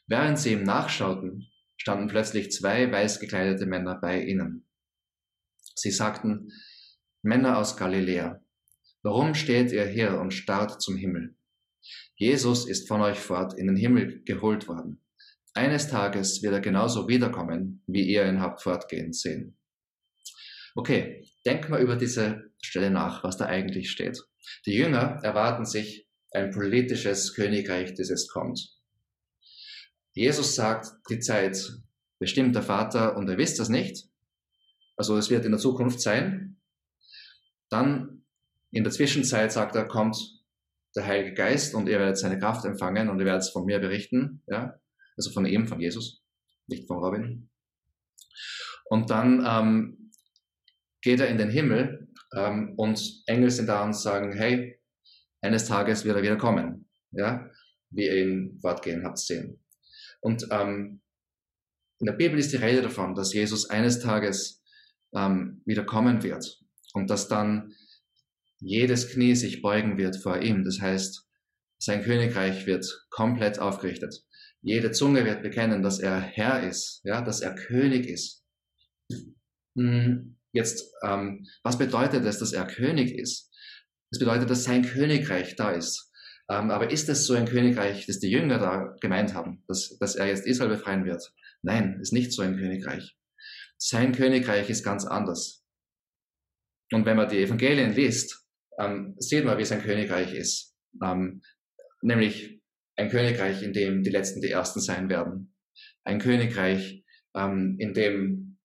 Während 0.06 0.38
sie 0.38 0.52
ihm 0.52 0.62
nachschauten, 0.62 1.48
standen 1.76 2.08
plötzlich 2.08 2.50
zwei 2.50 2.90
weiß 2.90 3.20
gekleidete 3.20 3.66
Männer 3.66 3.98
bei 4.00 4.22
ihnen. 4.22 4.66
Sie 5.74 5.90
sagten, 5.90 6.52
Männer 7.22 7.58
aus 7.58 7.76
Galiläa, 7.76 8.40
warum 9.02 9.34
steht 9.34 9.72
ihr 9.72 9.86
hier 9.86 10.18
und 10.18 10.32
starrt 10.32 10.80
zum 10.80 10.96
Himmel? 10.96 11.34
Jesus 12.16 12.68
ist 12.68 12.88
von 12.88 13.00
euch 13.00 13.18
fort 13.18 13.54
in 13.54 13.66
den 13.68 13.76
Himmel 13.76 14.22
geholt 14.24 14.66
worden. 14.66 15.02
Eines 15.54 15.88
Tages 15.88 16.42
wird 16.42 16.52
er 16.52 16.60
genauso 16.60 17.08
wiederkommen, 17.08 17.82
wie 17.86 18.06
ihr 18.06 18.26
ihn 18.26 18.40
habt 18.40 18.62
fortgehen 18.62 19.12
sehen. 19.12 19.56
Okay, 20.74 21.26
denk 21.44 21.68
mal 21.68 21.80
über 21.80 21.96
diese 21.96 22.52
Stelle 22.62 22.90
nach, 22.90 23.24
was 23.24 23.36
da 23.36 23.46
eigentlich 23.46 23.90
steht. 23.90 24.20
Die 24.66 24.74
Jünger 24.74 25.18
erwarten 25.22 25.64
sich 25.64 26.06
ein 26.30 26.50
politisches 26.50 27.34
Königreich, 27.34 27.94
das 27.94 28.10
jetzt 28.10 28.30
kommt. 28.30 28.77
Jesus 30.18 30.56
sagt, 30.56 30.88
die 31.10 31.20
Zeit 31.20 31.56
bestimmt 32.18 32.56
der 32.56 32.64
Vater 32.64 33.16
und 33.16 33.28
er 33.28 33.38
wisst 33.38 33.60
das 33.60 33.68
nicht. 33.68 34.08
Also 34.96 35.16
es 35.16 35.30
wird 35.30 35.44
in 35.44 35.52
der 35.52 35.60
Zukunft 35.60 36.00
sein. 36.00 36.60
Dann 37.70 38.24
in 38.72 38.82
der 38.82 38.92
Zwischenzeit 38.92 39.52
sagt 39.52 39.76
er, 39.76 39.86
kommt 39.86 40.16
der 40.96 41.06
Heilige 41.06 41.34
Geist 41.34 41.72
und 41.72 41.88
ihr 41.88 42.00
werdet 42.00 42.18
seine 42.18 42.36
Kraft 42.40 42.64
empfangen 42.64 43.08
und 43.08 43.20
ihr 43.20 43.26
werdet 43.26 43.42
es 43.42 43.50
von 43.50 43.64
mir 43.64 43.78
berichten. 43.78 44.42
Ja? 44.48 44.74
Also 45.16 45.30
von 45.30 45.46
ihm, 45.46 45.68
von 45.68 45.80
Jesus, 45.80 46.24
nicht 46.66 46.88
von 46.88 46.98
Robin. 46.98 47.48
Und 48.86 49.10
dann 49.10 49.44
ähm, 49.46 50.10
geht 51.00 51.20
er 51.20 51.28
in 51.28 51.38
den 51.38 51.50
Himmel 51.50 52.08
ähm, 52.34 52.74
und 52.76 53.22
Engel 53.26 53.50
sind 53.50 53.68
da 53.68 53.84
und 53.84 53.94
sagen, 53.94 54.32
hey, 54.32 54.80
eines 55.42 55.66
Tages 55.66 56.04
wird 56.04 56.16
er 56.16 56.24
wieder 56.24 56.38
kommen. 56.38 56.88
Ja? 57.12 57.48
Wie 57.90 58.06
ihr 58.06 58.16
ihn 58.16 58.58
fortgehen 58.60 59.04
habt 59.04 59.18
sehen. 59.18 59.60
Und 60.20 60.46
ähm, 60.50 61.00
in 62.00 62.06
der 62.06 62.12
Bibel 62.12 62.38
ist 62.38 62.52
die 62.52 62.56
Rede 62.56 62.82
davon, 62.82 63.14
dass 63.14 63.32
Jesus 63.32 63.68
eines 63.70 64.00
Tages 64.00 64.62
ähm, 65.14 65.62
wieder 65.64 65.84
kommen 65.84 66.22
wird 66.22 66.60
und 66.94 67.10
dass 67.10 67.28
dann 67.28 67.74
jedes 68.60 69.10
Knie 69.10 69.34
sich 69.34 69.62
beugen 69.62 69.98
wird 69.98 70.16
vor 70.16 70.40
ihm. 70.40 70.64
Das 70.64 70.80
heißt, 70.80 71.26
sein 71.80 72.02
Königreich 72.02 72.66
wird 72.66 73.06
komplett 73.10 73.58
aufgerichtet. 73.58 74.24
Jede 74.62 74.90
Zunge 74.90 75.24
wird 75.24 75.42
bekennen, 75.42 75.82
dass 75.82 76.00
er 76.00 76.20
Herr 76.20 76.66
ist, 76.66 77.00
ja, 77.04 77.22
dass 77.22 77.40
er 77.40 77.54
König 77.54 78.08
ist. 78.08 78.44
Hm, 79.76 80.36
jetzt, 80.52 80.92
ähm, 81.02 81.46
was 81.62 81.78
bedeutet 81.78 82.24
es, 82.24 82.38
dass 82.38 82.52
er 82.52 82.66
König 82.66 83.16
ist? 83.16 83.52
Das 84.10 84.18
bedeutet, 84.18 84.50
dass 84.50 84.64
sein 84.64 84.82
Königreich 84.82 85.54
da 85.54 85.70
ist. 85.70 86.07
Ähm, 86.50 86.70
aber 86.70 86.90
ist 86.90 87.08
es 87.08 87.26
so 87.26 87.34
ein 87.34 87.46
Königreich, 87.46 88.06
das 88.06 88.20
die 88.20 88.30
Jünger 88.30 88.58
da 88.58 88.96
gemeint 89.00 89.34
haben, 89.34 89.64
dass, 89.68 89.98
dass 89.98 90.16
er 90.16 90.26
jetzt 90.26 90.46
Israel 90.46 90.70
befreien 90.70 91.04
wird? 91.04 91.32
Nein, 91.62 91.98
ist 92.00 92.12
nicht 92.12 92.32
so 92.32 92.42
ein 92.42 92.56
Königreich. 92.56 93.16
Sein 93.76 94.12
Königreich 94.12 94.70
ist 94.70 94.82
ganz 94.82 95.04
anders. 95.04 95.64
Und 96.92 97.04
wenn 97.04 97.16
man 97.16 97.28
die 97.28 97.38
Evangelien 97.38 97.92
liest, 97.92 98.46
ähm, 98.78 99.14
sieht 99.18 99.44
man, 99.44 99.58
wie 99.58 99.64
sein 99.64 99.82
Königreich 99.82 100.32
ist. 100.34 100.74
Ähm, 101.02 101.42
nämlich 102.00 102.62
ein 102.96 103.10
Königreich, 103.10 103.62
in 103.62 103.72
dem 103.72 104.02
die 104.02 104.10
Letzten 104.10 104.40
die 104.40 104.50
Ersten 104.50 104.80
sein 104.80 105.08
werden. 105.08 105.54
Ein 106.04 106.18
Königreich, 106.18 107.04
ähm, 107.36 107.76
in 107.78 107.92
dem 107.92 108.58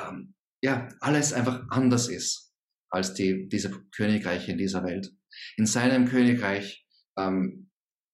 ähm, 0.00 0.34
ja 0.62 0.88
alles 1.00 1.32
einfach 1.32 1.64
anders 1.70 2.08
ist 2.08 2.54
als 2.88 3.14
die, 3.14 3.48
diese 3.48 3.70
Königreiche 3.94 4.52
in 4.52 4.58
dieser 4.58 4.84
Welt. 4.84 5.12
In 5.56 5.66
seinem 5.66 6.06
Königreich 6.06 6.85
ähm, 7.18 7.70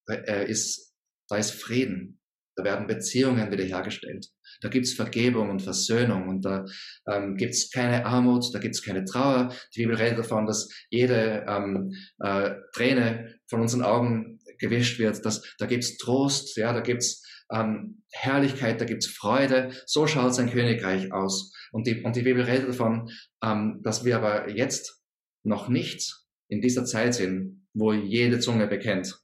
äh, 0.09 0.51
ist, 0.51 0.95
da 1.29 1.37
ist 1.37 1.53
Frieden, 1.53 2.21
da 2.57 2.65
werden 2.65 2.87
Beziehungen 2.87 3.51
wiederhergestellt. 3.51 4.27
Da 4.61 4.69
gibt's 4.69 4.93
Vergebung 4.93 5.51
und 5.51 5.63
Versöhnung 5.63 6.29
und 6.29 6.45
da 6.45 6.67
ähm, 7.11 7.37
gibt's 7.37 7.71
keine 7.71 8.05
Armut, 8.05 8.55
da 8.55 8.59
gibt's 8.59 8.83
keine 8.83 9.05
Trauer. 9.05 9.55
Die 9.75 9.83
Bibel 9.83 9.97
redet 9.97 10.19
davon, 10.19 10.47
dass 10.47 10.69
jede 10.91 11.45
ähm, 11.49 11.93
äh, 12.19 12.55
Träne 12.75 13.39
von 13.49 13.61
unseren 13.61 13.83
Augen 13.83 14.41
gewischt 14.59 14.99
wird. 14.99 15.25
Dass, 15.25 15.55
da 15.59 15.67
gibt's 15.67 15.97
Trost, 15.97 16.57
ja, 16.57 16.73
da 16.73 16.81
gibt's 16.81 17.27
ähm, 17.53 18.03
Herrlichkeit, 18.13 18.81
da 18.81 18.85
gibt's 18.85 19.07
Freude. 19.07 19.73
So 19.87 20.07
schaut 20.07 20.35
sein 20.35 20.51
Königreich 20.51 21.13
aus. 21.13 21.55
Und 21.73 21.87
die, 21.87 22.03
und 22.03 22.17
die 22.17 22.23
Bibel 22.23 22.43
redet 22.43 22.69
davon, 22.69 23.11
ähm, 23.43 23.81
dass 23.83 24.05
wir 24.05 24.17
aber 24.17 24.51
jetzt 24.51 25.03
noch 25.43 25.69
nicht 25.69 26.15
in 26.49 26.61
dieser 26.61 26.85
Zeit 26.85 27.15
sind, 27.15 27.62
wo 27.75 27.93
jede 27.93 28.38
Zunge 28.38 28.67
bekennt 28.67 29.19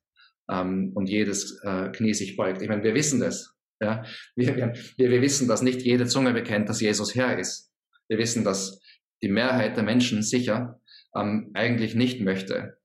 ähm, 0.50 0.92
und 0.94 1.08
jedes 1.08 1.60
äh, 1.62 1.90
Knie 1.90 2.14
sich 2.14 2.36
beugt. 2.36 2.62
Ich 2.62 2.68
meine, 2.68 2.82
wir 2.82 2.94
wissen 2.94 3.20
das. 3.20 3.54
Ja? 3.80 4.04
Wir, 4.34 4.56
wir, 4.56 5.10
wir 5.10 5.22
wissen, 5.22 5.48
dass 5.48 5.62
nicht 5.62 5.82
jede 5.82 6.06
Zunge 6.06 6.32
bekennt, 6.32 6.68
dass 6.68 6.80
Jesus 6.80 7.14
Herr 7.14 7.38
ist. 7.38 7.72
Wir 8.08 8.18
wissen, 8.18 8.44
dass 8.44 8.80
die 9.22 9.28
Mehrheit 9.28 9.76
der 9.76 9.84
Menschen 9.84 10.22
sicher 10.22 10.80
ähm, 11.14 11.50
eigentlich 11.54 11.94
nicht 11.94 12.20
möchte, 12.20 12.78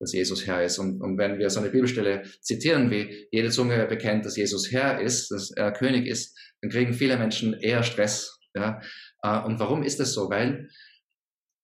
dass 0.00 0.12
Jesus 0.12 0.46
Herr 0.46 0.62
ist. 0.62 0.78
Und, 0.78 1.00
und 1.00 1.18
wenn 1.18 1.38
wir 1.38 1.50
so 1.50 1.60
eine 1.60 1.70
Bibelstelle 1.70 2.22
zitieren, 2.40 2.90
wie 2.90 3.28
jede 3.30 3.50
Zunge 3.50 3.86
bekennt, 3.86 4.24
dass 4.24 4.36
Jesus 4.36 4.70
Herr 4.70 5.00
ist, 5.00 5.30
dass 5.30 5.50
er 5.50 5.72
König 5.72 6.06
ist, 6.06 6.38
dann 6.60 6.70
kriegen 6.70 6.94
viele 6.94 7.16
Menschen 7.16 7.54
eher 7.54 7.82
Stress. 7.82 8.38
Ja? 8.54 8.80
Äh, 9.22 9.40
und 9.42 9.58
warum 9.58 9.82
ist 9.82 10.00
das 10.00 10.12
so? 10.12 10.30
Weil, 10.30 10.68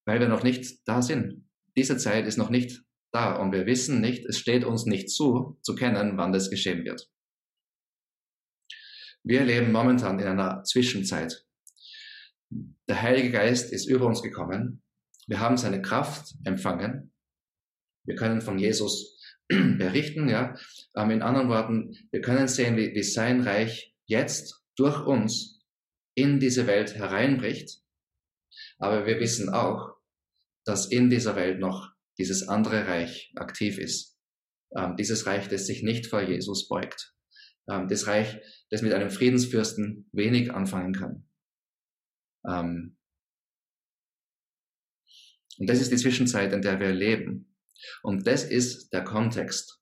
weil 0.07 0.21
wir 0.21 0.29
noch 0.29 0.43
nicht 0.43 0.81
da 0.87 1.03
sind. 1.03 1.49
Diese 1.77 1.97
Zeit 1.97 2.27
ist 2.27 2.37
noch 2.37 2.51
nicht 2.51 2.83
da 3.13 3.37
und 3.37 3.53
wir 3.53 3.67
wissen 3.67 4.01
nicht, 4.01 4.25
es 4.27 4.39
steht 4.39 4.65
uns 4.65 4.87
nicht 4.87 5.11
zu, 5.11 5.59
zu 5.63 5.75
kennen, 5.75 6.17
wann 6.17 6.33
das 6.33 6.51
geschehen 6.51 6.85
wird. 6.85 7.11
Wir 9.23 9.45
leben 9.45 9.71
momentan 9.71 10.19
in 10.19 10.27
einer 10.27 10.65
Zwischenzeit. 10.65 11.47
Der 12.89 13.01
Heilige 13.01 13.31
Geist 13.31 13.73
ist 13.73 13.87
über 13.87 14.07
uns 14.07 14.23
gekommen. 14.23 14.83
Wir 15.29 15.39
haben 15.39 15.57
seine 15.57 15.81
Kraft 15.81 16.35
empfangen. 16.45 17.13
Wir 18.05 18.17
können 18.17 18.41
von 18.41 18.59
Jesus 18.59 19.21
berichten, 19.49 20.29
ja. 20.29 20.57
Ähm, 20.97 21.11
in 21.11 21.23
anderen 21.23 21.49
Worten, 21.49 21.97
wir 22.11 22.21
können 22.21 22.49
sehen, 22.49 22.77
wie, 22.77 22.95
wie 22.95 23.03
sein 23.03 23.43
Reich 23.43 23.95
jetzt 24.07 24.65
durch 24.77 25.07
uns 25.07 25.61
in 26.15 26.41
diese 26.41 26.67
Welt 26.67 26.97
hereinbricht. 26.97 27.81
Aber 28.79 29.07
wir 29.07 29.21
wissen 29.21 29.51
auch, 29.51 29.97
dass 30.65 30.87
in 30.87 31.11
dieser 31.11 31.37
Welt 31.37 31.61
noch 31.61 31.92
dieses 32.23 32.47
andere 32.47 32.87
Reich 32.87 33.33
aktiv 33.35 33.79
ist. 33.79 34.17
Ähm, 34.77 34.95
dieses 34.97 35.27
Reich, 35.27 35.49
das 35.49 35.67
sich 35.67 35.83
nicht 35.83 36.07
vor 36.07 36.23
Jesus 36.23 36.69
beugt. 36.69 37.17
Ähm, 37.69 37.89
das 37.89 38.07
Reich, 38.07 38.41
das 38.71 38.81
mit 38.81 38.93
einem 38.93 39.11
Friedensfürsten 39.11 40.09
wenig 40.13 40.53
anfangen 40.53 40.93
kann. 40.93 41.29
Ähm, 42.49 42.97
und 45.59 45.69
das 45.69 45.81
ist 45.81 45.91
die 45.91 45.97
Zwischenzeit, 45.97 46.53
in 46.53 46.63
der 46.63 46.79
wir 46.79 46.93
leben. 46.93 47.57
Und 48.05 48.25
das 48.29 48.45
ist 48.45 48.93
der 48.93 49.03
Kontext 49.03 49.81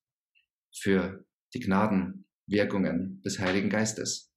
für 0.75 1.27
die 1.53 1.61
Gnadenwirkungen 1.61 3.21
des 3.23 3.39
Heiligen 3.39 3.69
Geistes. 3.69 4.33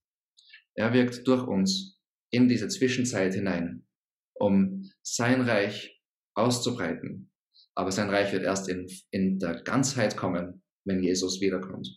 Er 0.76 0.92
wirkt 0.92 1.26
durch 1.26 1.48
uns 1.48 2.02
in 2.32 2.50
diese 2.50 2.68
Zwischenzeit 2.68 3.34
hinein, 3.34 3.88
um 4.34 4.92
sein 5.02 5.40
Reich 5.40 6.02
auszubreiten. 6.36 7.33
Aber 7.76 7.92
sein 7.92 8.10
Reich 8.10 8.32
wird 8.32 8.44
erst 8.44 8.70
in, 8.70 8.88
in 9.12 9.40
der 9.40 9.62
Ganzheit 9.64 10.16
kommen, 10.16 10.64
wenn 10.86 11.02
Jesus 11.02 11.42
wiederkommt. 11.42 11.88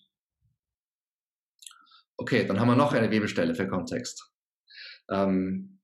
Okay, 2.18 2.47
dann 2.47 2.59
haben 2.59 2.68
wir 2.68 2.76
noch 2.76 2.92
eine 2.92 3.09
Bibelstelle 3.09 3.54
für 3.54 3.68
Kontext. 3.68 4.33
Ähm, 5.11 5.80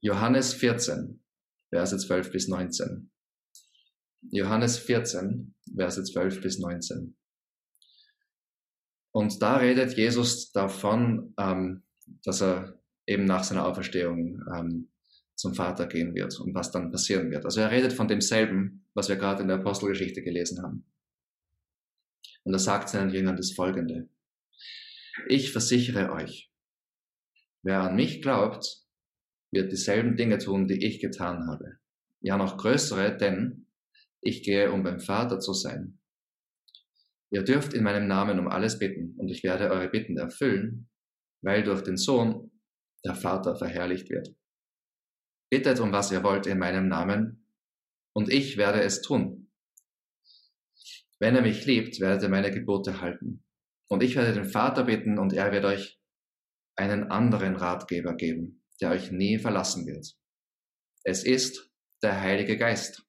Johannes 0.00 0.54
14, 0.54 1.22
Verse 1.70 1.96
12 1.96 2.32
bis 2.32 2.48
19. 2.48 3.12
Johannes 4.30 4.78
14, 4.78 5.54
Verse 5.76 6.02
12 6.02 6.40
bis 6.40 6.58
19. 6.58 7.16
Und 9.14 9.42
da 9.42 9.56
redet 9.58 9.96
Jesus 9.96 10.50
davon, 10.52 11.34
ähm, 11.38 11.84
dass 12.24 12.42
er 12.42 12.80
eben 13.06 13.24
nach 13.24 13.44
seiner 13.44 13.66
Auferstehung 13.66 14.40
ähm, 14.56 14.91
zum 15.34 15.54
Vater 15.54 15.86
gehen 15.86 16.14
wird 16.14 16.38
und 16.40 16.54
was 16.54 16.70
dann 16.70 16.90
passieren 16.90 17.30
wird. 17.30 17.44
Also 17.44 17.60
er 17.60 17.70
redet 17.70 17.92
von 17.92 18.08
demselben, 18.08 18.86
was 18.94 19.08
wir 19.08 19.16
gerade 19.16 19.42
in 19.42 19.48
der 19.48 19.58
Apostelgeschichte 19.58 20.22
gelesen 20.22 20.62
haben. 20.62 20.84
Und 22.44 22.52
er 22.52 22.58
sagt 22.58 22.88
seinen 22.88 23.10
Jüngern 23.10 23.36
das 23.36 23.52
folgende. 23.52 24.08
Ich 25.28 25.52
versichere 25.52 26.12
euch, 26.12 26.50
wer 27.62 27.80
an 27.82 27.96
mich 27.96 28.22
glaubt, 28.22 28.82
wird 29.50 29.70
dieselben 29.70 30.16
Dinge 30.16 30.38
tun, 30.38 30.66
die 30.66 30.84
ich 30.84 31.00
getan 31.00 31.46
habe. 31.46 31.78
Ja, 32.20 32.36
noch 32.36 32.56
größere, 32.56 33.16
denn 33.16 33.66
ich 34.20 34.42
gehe, 34.42 34.72
um 34.72 34.82
beim 34.82 35.00
Vater 35.00 35.40
zu 35.40 35.52
sein. 35.52 35.98
Ihr 37.30 37.42
dürft 37.42 37.74
in 37.74 37.82
meinem 37.82 38.06
Namen 38.06 38.38
um 38.38 38.48
alles 38.48 38.78
bitten, 38.78 39.14
und 39.18 39.28
ich 39.28 39.42
werde 39.42 39.70
eure 39.70 39.88
Bitten 39.88 40.16
erfüllen, 40.16 40.88
weil 41.42 41.64
durch 41.64 41.82
den 41.82 41.96
Sohn 41.96 42.50
der 43.04 43.14
Vater 43.14 43.56
verherrlicht 43.56 44.10
wird. 44.10 44.34
Bittet 45.52 45.80
um 45.80 45.92
was 45.92 46.10
ihr 46.10 46.22
wollt 46.22 46.46
in 46.46 46.58
meinem 46.58 46.88
Namen, 46.88 47.46
und 48.14 48.32
ich 48.32 48.56
werde 48.56 48.80
es 48.80 49.02
tun. 49.02 49.52
Wenn 51.18 51.34
ihr 51.34 51.42
mich 51.42 51.66
liebt, 51.66 52.00
werdet 52.00 52.22
ihr 52.22 52.30
meine 52.30 52.50
Gebote 52.50 53.02
halten. 53.02 53.44
Und 53.86 54.02
ich 54.02 54.16
werde 54.16 54.32
den 54.32 54.46
Vater 54.46 54.84
bitten, 54.84 55.18
und 55.18 55.34
er 55.34 55.52
wird 55.52 55.66
euch 55.66 56.00
einen 56.74 57.10
anderen 57.10 57.56
Ratgeber 57.56 58.16
geben, 58.16 58.64
der 58.80 58.92
euch 58.92 59.10
nie 59.10 59.38
verlassen 59.38 59.86
wird. 59.86 60.14
Es 61.04 61.22
ist 61.22 61.70
der 62.02 62.18
Heilige 62.18 62.56
Geist, 62.56 63.06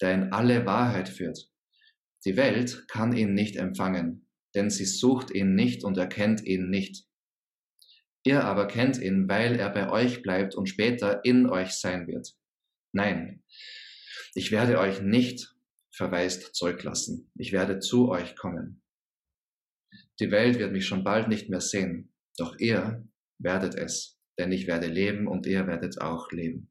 der 0.00 0.14
in 0.14 0.32
alle 0.32 0.64
Wahrheit 0.64 1.10
führt. 1.10 1.50
Die 2.24 2.38
Welt 2.38 2.86
kann 2.88 3.14
ihn 3.14 3.34
nicht 3.34 3.56
empfangen, 3.56 4.26
denn 4.54 4.70
sie 4.70 4.86
sucht 4.86 5.30
ihn 5.30 5.54
nicht 5.54 5.84
und 5.84 5.98
erkennt 5.98 6.42
ihn 6.42 6.70
nicht. 6.70 7.04
Ihr 8.22 8.44
aber 8.44 8.66
kennt 8.66 8.98
ihn, 8.98 9.28
weil 9.28 9.58
er 9.58 9.70
bei 9.70 9.90
euch 9.90 10.22
bleibt 10.22 10.54
und 10.54 10.68
später 10.68 11.24
in 11.24 11.48
euch 11.48 11.72
sein 11.72 12.06
wird. 12.06 12.34
Nein, 12.92 13.42
ich 14.34 14.50
werde 14.50 14.78
euch 14.78 15.00
nicht 15.00 15.54
verwaist 15.94 16.54
zurücklassen. 16.54 17.30
Ich 17.36 17.52
werde 17.52 17.78
zu 17.78 18.10
euch 18.10 18.36
kommen. 18.36 18.82
Die 20.18 20.30
Welt 20.30 20.58
wird 20.58 20.72
mich 20.72 20.86
schon 20.86 21.02
bald 21.02 21.28
nicht 21.28 21.48
mehr 21.48 21.60
sehen, 21.60 22.14
doch 22.36 22.58
ihr 22.58 23.08
werdet 23.38 23.74
es, 23.74 24.18
denn 24.38 24.52
ich 24.52 24.66
werde 24.66 24.86
leben 24.86 25.26
und 25.26 25.46
ihr 25.46 25.66
werdet 25.66 26.00
auch 26.00 26.30
leben. 26.30 26.70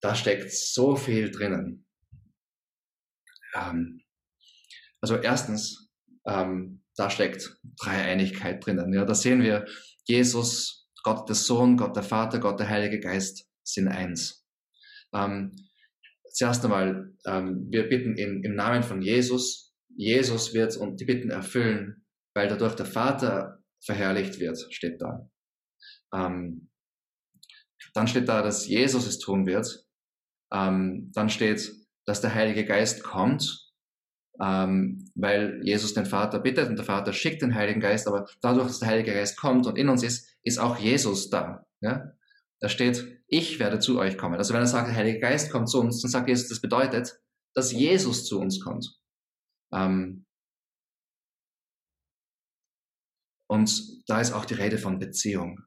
Da 0.00 0.14
steckt 0.14 0.52
so 0.52 0.96
viel 0.96 1.30
drinnen. 1.30 1.86
Ähm, 3.54 4.02
also 5.00 5.16
erstens, 5.16 5.90
ähm, 6.26 6.84
da 6.96 7.10
steckt 7.10 7.58
Dreieinigkeit 7.80 8.64
drinnen. 8.64 8.92
Ja, 8.92 9.04
da 9.04 9.14
sehen 9.14 9.42
wir, 9.42 9.66
Jesus, 10.04 10.88
Gott 11.02 11.28
der 11.28 11.36
Sohn, 11.36 11.76
Gott 11.76 11.96
der 11.96 12.02
Vater, 12.02 12.38
Gott 12.40 12.58
der 12.58 12.68
Heilige 12.68 13.00
Geist 13.00 13.48
sind 13.62 13.88
eins. 13.88 14.44
Ähm, 15.14 15.52
zuerst 16.32 16.64
einmal, 16.64 17.12
ähm, 17.26 17.66
wir 17.70 17.88
bitten 17.88 18.16
in, 18.16 18.42
im 18.42 18.54
Namen 18.54 18.82
von 18.82 19.02
Jesus. 19.02 19.74
Jesus 19.96 20.52
wird 20.52 20.76
und 20.76 21.00
die 21.00 21.04
Bitten 21.04 21.30
erfüllen, 21.30 22.04
weil 22.34 22.48
dadurch 22.48 22.74
der 22.74 22.86
Vater 22.86 23.62
verherrlicht 23.82 24.38
wird, 24.40 24.58
steht 24.70 25.00
da. 25.00 25.30
Ähm, 26.14 26.70
dann 27.94 28.08
steht 28.08 28.28
da, 28.28 28.42
dass 28.42 28.66
Jesus 28.66 29.06
es 29.06 29.18
tun 29.18 29.46
wird. 29.46 29.86
Ähm, 30.52 31.10
dann 31.14 31.30
steht, 31.30 31.72
dass 32.04 32.20
der 32.20 32.34
Heilige 32.34 32.64
Geist 32.64 33.02
kommt 33.02 33.65
ähm, 34.40 35.10
weil 35.14 35.60
Jesus 35.64 35.94
den 35.94 36.06
Vater 36.06 36.38
bittet 36.38 36.68
und 36.68 36.76
der 36.76 36.84
Vater 36.84 37.12
schickt 37.12 37.42
den 37.42 37.54
Heiligen 37.54 37.80
Geist, 37.80 38.06
aber 38.06 38.28
dadurch, 38.40 38.66
dass 38.66 38.80
der 38.80 38.88
Heilige 38.88 39.12
Geist 39.12 39.38
kommt 39.38 39.66
und 39.66 39.78
in 39.78 39.88
uns 39.88 40.02
ist, 40.02 40.28
ist 40.42 40.58
auch 40.58 40.78
Jesus 40.78 41.30
da. 41.30 41.66
Ja? 41.80 42.12
Da 42.60 42.68
steht, 42.68 43.22
ich 43.28 43.58
werde 43.58 43.78
zu 43.78 43.98
euch 43.98 44.16
kommen. 44.16 44.36
Also 44.36 44.54
wenn 44.54 44.60
er 44.60 44.66
sagt, 44.66 44.88
der 44.88 44.96
Heilige 44.96 45.20
Geist 45.20 45.50
kommt 45.50 45.68
zu 45.68 45.80
uns, 45.80 46.00
dann 46.02 46.10
sagt 46.10 46.28
Jesus, 46.28 46.48
das 46.48 46.60
bedeutet, 46.60 47.18
dass 47.54 47.72
Jesus 47.72 48.26
zu 48.26 48.40
uns 48.40 48.60
kommt. 48.60 48.98
Ähm, 49.72 50.26
und 53.48 54.08
da 54.08 54.20
ist 54.20 54.32
auch 54.32 54.44
die 54.44 54.54
Rede 54.54 54.78
von 54.78 54.98
Beziehung. 54.98 55.60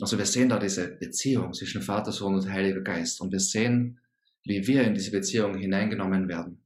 Also 0.00 0.18
wir 0.18 0.26
sehen 0.26 0.48
da 0.48 0.58
diese 0.58 0.96
Beziehung 0.96 1.52
zwischen 1.52 1.82
Vater, 1.82 2.12
Sohn 2.12 2.34
und 2.34 2.50
Heiliger 2.50 2.80
Geist. 2.80 3.20
Und 3.20 3.32
wir 3.32 3.40
sehen, 3.40 4.00
wie 4.44 4.66
wir 4.66 4.84
in 4.84 4.94
diese 4.94 5.12
Beziehung 5.12 5.56
hineingenommen 5.56 6.28
werden. 6.28 6.63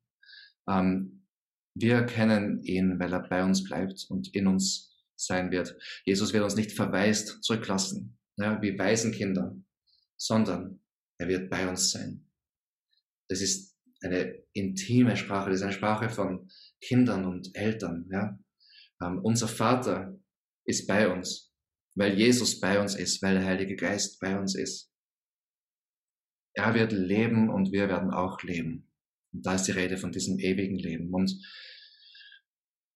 Ähm, 0.69 1.27
wir 1.75 2.05
kennen 2.07 2.63
ihn, 2.63 2.99
weil 2.99 3.13
er 3.13 3.29
bei 3.29 3.45
uns 3.45 3.65
bleibt 3.65 4.07
und 4.09 4.35
in 4.35 4.47
uns 4.47 4.97
sein 5.17 5.51
wird. 5.51 5.77
Jesus 6.05 6.33
wird 6.33 6.45
uns 6.45 6.57
nicht 6.57 6.73
verwaist 6.73 7.43
zurücklassen, 7.43 8.19
ja, 8.37 8.61
wie 8.63 8.79
Waisenkinder, 8.79 9.57
sondern 10.17 10.81
er 11.19 11.29
wird 11.29 11.51
bei 11.51 11.69
uns 11.69 11.91
sein. 11.91 12.29
Das 13.29 13.41
ist 13.41 13.77
eine 14.01 14.43
intime 14.53 15.17
Sprache, 15.17 15.51
das 15.51 15.59
ist 15.59 15.65
eine 15.65 15.73
Sprache 15.73 16.09
von 16.09 16.51
Kindern 16.81 17.25
und 17.25 17.55
Eltern. 17.55 18.09
Ja. 18.11 18.39
Ähm, 19.03 19.21
unser 19.23 19.49
Vater 19.49 20.19
ist 20.65 20.87
bei 20.87 21.09
uns, 21.09 21.53
weil 21.95 22.17
Jesus 22.17 22.61
bei 22.61 22.81
uns 22.81 22.95
ist, 22.95 23.23
weil 23.23 23.35
der 23.35 23.45
Heilige 23.45 23.77
Geist 23.77 24.21
bei 24.21 24.39
uns 24.39 24.55
ist. 24.55 24.93
Er 26.55 26.75
wird 26.75 26.93
leben 26.93 27.51
und 27.51 27.73
wir 27.73 27.89
werden 27.89 28.11
auch 28.11 28.43
leben. 28.43 28.88
Und 29.33 29.45
da 29.45 29.55
ist 29.55 29.65
die 29.65 29.73
Rede 29.73 29.97
von 29.97 30.13
diesem 30.13 30.39
ewigen 30.39 30.79
Leben. 30.79 31.13
Und 31.13 31.41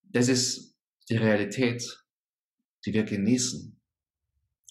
das 0.02 0.28
ist 0.28 0.76
die 1.08 1.16
Realität, 1.16 1.82
die 2.84 2.92
wir 2.92 3.04
genießen. 3.04 3.78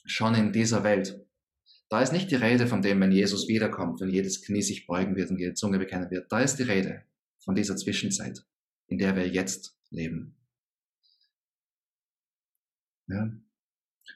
Schon 0.05 0.35
in 0.35 0.51
dieser 0.51 0.83
Welt. 0.83 1.19
Da 1.89 2.01
ist 2.01 2.13
nicht 2.13 2.31
die 2.31 2.35
Rede 2.35 2.67
von 2.67 2.81
dem, 2.81 2.99
wenn 3.01 3.11
Jesus 3.11 3.47
wiederkommt, 3.47 3.99
wenn 4.01 4.09
jedes 4.09 4.41
Knie 4.41 4.61
sich 4.61 4.87
beugen 4.87 5.15
wird 5.15 5.29
und 5.29 5.39
jede 5.39 5.53
Zunge 5.53 5.77
bekennen 5.77 6.09
wird. 6.09 6.31
Da 6.31 6.41
ist 6.41 6.57
die 6.57 6.63
Rede 6.63 7.03
von 7.43 7.53
dieser 7.53 7.75
Zwischenzeit, 7.75 8.39
in 8.87 8.97
der 8.97 9.15
wir 9.15 9.27
jetzt 9.27 9.77
leben. 9.89 10.37
Ja? 13.07 13.31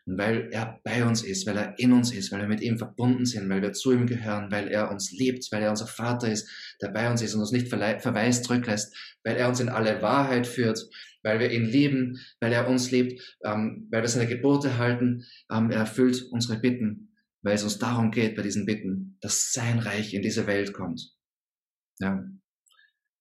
Und 0.06 0.18
weil 0.18 0.50
er 0.52 0.80
bei 0.84 1.06
uns 1.06 1.24
ist, 1.24 1.48
weil 1.48 1.58
er 1.58 1.80
in 1.80 1.92
uns 1.92 2.12
ist, 2.14 2.32
weil 2.32 2.42
wir 2.42 2.48
mit 2.48 2.62
ihm 2.62 2.78
verbunden 2.78 3.26
sind, 3.26 3.50
weil 3.50 3.62
wir 3.62 3.74
zu 3.74 3.92
ihm 3.92 4.06
gehören, 4.06 4.52
weil 4.52 4.68
er 4.68 4.92
uns 4.92 5.12
liebt, 5.12 5.52
weil 5.52 5.64
er 5.64 5.72
unser 5.72 5.88
Vater 5.88 6.32
ist, 6.32 6.48
der 6.82 6.90
bei 6.90 7.10
uns 7.10 7.22
ist 7.22 7.34
und 7.34 7.42
uns 7.42 7.52
nicht 7.52 7.68
verweist 7.68 8.46
zurücklässt, 8.46 8.96
weil 9.24 9.38
er 9.38 9.50
uns 9.50 9.60
in 9.60 9.70
alle 9.70 10.02
Wahrheit 10.02 10.46
führt, 10.46 10.80
weil 11.24 11.40
wir 11.40 11.52
ihn 11.52 11.66
lieben, 11.66 12.20
weil 12.40 12.54
er 12.54 12.68
uns 12.68 12.92
liebt, 12.92 13.38
ähm, 13.44 13.88
weil 13.92 14.02
wir 14.02 14.08
seine 14.08 14.28
Gebote 14.28 14.78
halten, 14.78 15.26
ähm, 15.52 15.72
er 15.72 15.80
erfüllt 15.80 16.24
unsere 16.32 16.60
Bitten, 16.60 17.16
weil 17.42 17.56
es 17.56 17.64
uns 17.64 17.80
darum 17.80 18.12
geht 18.12 18.36
bei 18.36 18.44
diesen 18.44 18.66
Bitten, 18.66 19.18
dass 19.22 19.52
sein 19.52 19.80
Reich 19.80 20.14
in 20.14 20.22
diese 20.22 20.46
Welt 20.46 20.74
kommt. 20.74 21.16
Ja. 22.00 22.24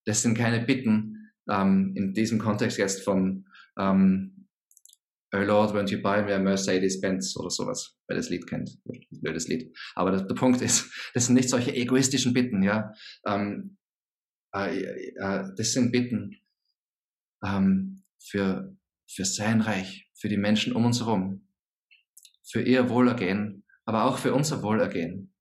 Das 0.05 0.21
sind 0.21 0.37
keine 0.37 0.65
Bitten 0.65 1.33
ähm, 1.49 1.93
in 1.97 2.13
diesem 2.13 2.39
Kontext 2.39 2.77
jetzt 2.77 3.03
von 3.03 3.47
ähm, 3.79 4.34
Oh 5.35 5.43
Lord, 5.43 5.75
won't 5.75 5.91
you 5.91 6.01
buy 6.01 6.23
me 6.23 6.33
a 6.33 6.39
Mercedes-Benz 6.39 7.37
oder 7.37 7.51
sowas, 7.51 7.99
wer 8.07 8.17
das 8.17 8.31
Lied 8.31 8.47
kennt. 8.47 8.79
Blödes 9.11 9.49
Lied. 9.49 9.77
Aber 9.97 10.13
der, 10.13 10.23
der, 10.23 10.35
Punkt 10.37 10.61
ist, 10.61 11.11
das 11.13 11.27
sind 11.27 11.35
nicht 11.35 11.49
solche 11.49 11.75
egoistischen 11.75 12.33
Bitten, 12.33 12.63
ja. 12.63 12.93
Ähm, 13.27 13.77
äh, 14.55 14.79
äh, 14.79 15.53
das 15.57 15.73
sind 15.73 15.91
Bitten 15.91 16.37
ähm, 17.45 18.05
für, 18.23 18.77
für 19.11 19.25
sein 19.25 19.61
Reich, 19.61 20.09
für 20.15 20.29
die 20.29 20.37
Menschen 20.37 20.73
um 20.73 20.85
uns 20.85 21.01
herum, 21.01 21.49
für 22.45 22.63
ihr 22.63 22.89
Wohlergehen, 22.89 23.65
aber 23.87 24.05
auch 24.05 24.19
für 24.19 24.33
unser 24.33 24.63
Wohlergehen, 24.63 25.35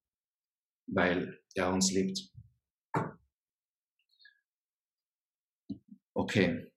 weil 0.87 1.39
er 1.53 1.71
uns 1.71 1.91
liebt. 1.91 2.19
Okay. 6.15 6.71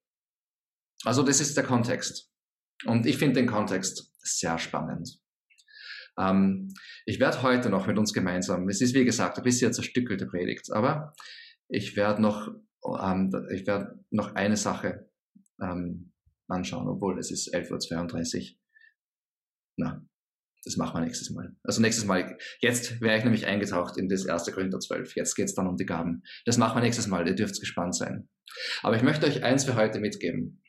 Also 1.05 1.23
das 1.23 1.41
ist 1.41 1.57
der 1.57 1.65
Kontext. 1.65 2.36
Und 2.85 3.07
ich 3.07 3.19
finde 3.19 3.41
den 3.41 3.47
Kontext 3.47 4.13
sehr 4.19 4.59
spannend. 4.59 5.19
Ähm, 6.19 6.73
ich 7.05 7.21
werde 7.21 7.43
heute 7.43 7.71
noch 7.71 7.87
mit 7.87 7.99
uns 7.99 8.13
gemeinsam, 8.13 8.69
es 8.69 8.81
ist 8.81 8.95
wie 8.95 9.05
gesagt 9.05 9.39
ein 9.39 9.45
bisschen 9.45 9.73
zerstückelte 9.73 10.27
Predigt, 10.27 10.73
aber 10.73 11.15
ich 11.69 11.97
werde 11.97 12.23
noch, 12.23 12.49
ähm, 13.01 13.31
ich 13.53 13.67
werde 13.67 13.99
noch 14.11 14.35
eine 14.35 14.57
Sache 14.57 15.11
ähm, 15.61 16.13
anschauen, 16.49 16.89
obwohl 16.89 17.19
es 17.19 17.31
ist 17.31 17.55
11.32 17.55 18.53
Uhr. 18.53 18.59
Na, 19.79 20.07
das 20.65 20.77
machen 20.77 20.97
wir 20.97 21.05
nächstes 21.05 21.31
Mal. 21.31 21.55
Also 21.63 21.81
nächstes 21.81 22.07
Mal, 22.07 22.39
jetzt 22.61 23.01
wäre 23.01 23.19
ich 23.19 23.25
nämlich 23.25 23.47
eingetaucht 23.47 23.99
in 23.99 24.09
das 24.09 24.27
1. 24.27 24.53
Korinther 24.53 24.81
12. 24.81 25.17
Jetzt 25.17 25.35
geht 25.35 25.47
es 25.47 25.55
dann 25.55 25.67
um 25.67 25.77
die 25.77 25.87
Gaben. 25.87 26.23
Das 26.45 26.57
machen 26.57 26.77
wir 26.77 26.83
nächstes 26.83 27.07
Mal, 27.07 27.27
ihr 27.27 27.35
dürft 27.35 27.61
gespannt 27.61 27.95
sein. 27.95 28.29
Aber 28.83 28.97
ich 28.97 29.03
möchte 29.03 29.27
euch 29.27 29.45
eins 29.45 29.65
für 29.65 29.77
heute 29.77 30.01
mitgeben 30.01 30.63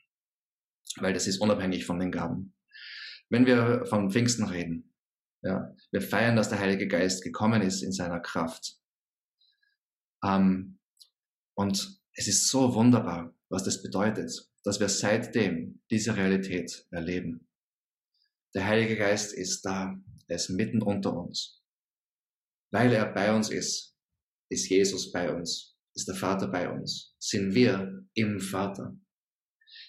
weil 1.02 1.12
das 1.12 1.26
ist 1.26 1.40
unabhängig 1.40 1.86
von 1.86 1.98
den 1.98 2.12
Gaben. 2.12 2.54
Wenn 3.28 3.46
wir 3.46 3.84
von 3.86 4.10
Pfingsten 4.10 4.44
reden, 4.44 4.94
ja, 5.42 5.74
wir 5.92 6.00
feiern, 6.00 6.36
dass 6.36 6.48
der 6.48 6.58
Heilige 6.58 6.88
Geist 6.88 7.22
gekommen 7.22 7.62
ist 7.62 7.82
in 7.82 7.92
seiner 7.92 8.20
Kraft. 8.20 8.76
Ähm, 10.24 10.78
und 11.54 12.00
es 12.14 12.26
ist 12.26 12.48
so 12.48 12.74
wunderbar, 12.74 13.34
was 13.48 13.64
das 13.64 13.82
bedeutet, 13.82 14.32
dass 14.64 14.80
wir 14.80 14.88
seitdem 14.88 15.80
diese 15.90 16.16
Realität 16.16 16.86
erleben. 16.90 17.48
Der 18.54 18.66
Heilige 18.66 18.96
Geist 18.96 19.32
ist 19.32 19.62
da, 19.62 19.96
er 20.26 20.36
ist 20.36 20.50
mitten 20.50 20.82
unter 20.82 21.14
uns. 21.14 21.62
Weil 22.70 22.92
er 22.92 23.12
bei 23.12 23.34
uns 23.34 23.50
ist, 23.50 23.96
ist 24.50 24.68
Jesus 24.68 25.12
bei 25.12 25.32
uns, 25.32 25.76
ist 25.94 26.08
der 26.08 26.14
Vater 26.14 26.48
bei 26.48 26.68
uns, 26.68 27.14
sind 27.18 27.54
wir 27.54 28.04
im 28.14 28.40
Vater. 28.40 28.96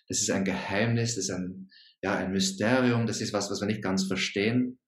Das 0.09 0.21
ist 0.21 0.31
ein 0.31 0.43
Geheimnis, 0.43 1.15
das 1.15 1.25
ist 1.25 1.29
ein, 1.29 1.69
ja, 2.01 2.15
ein 2.15 2.31
Mysterium, 2.31 3.05
das 3.05 3.21
ist 3.21 3.31
was, 3.31 3.49
was 3.49 3.61
wir 3.61 3.67
nicht 3.67 3.83
ganz 3.83 4.07
verstehen, 4.07 4.79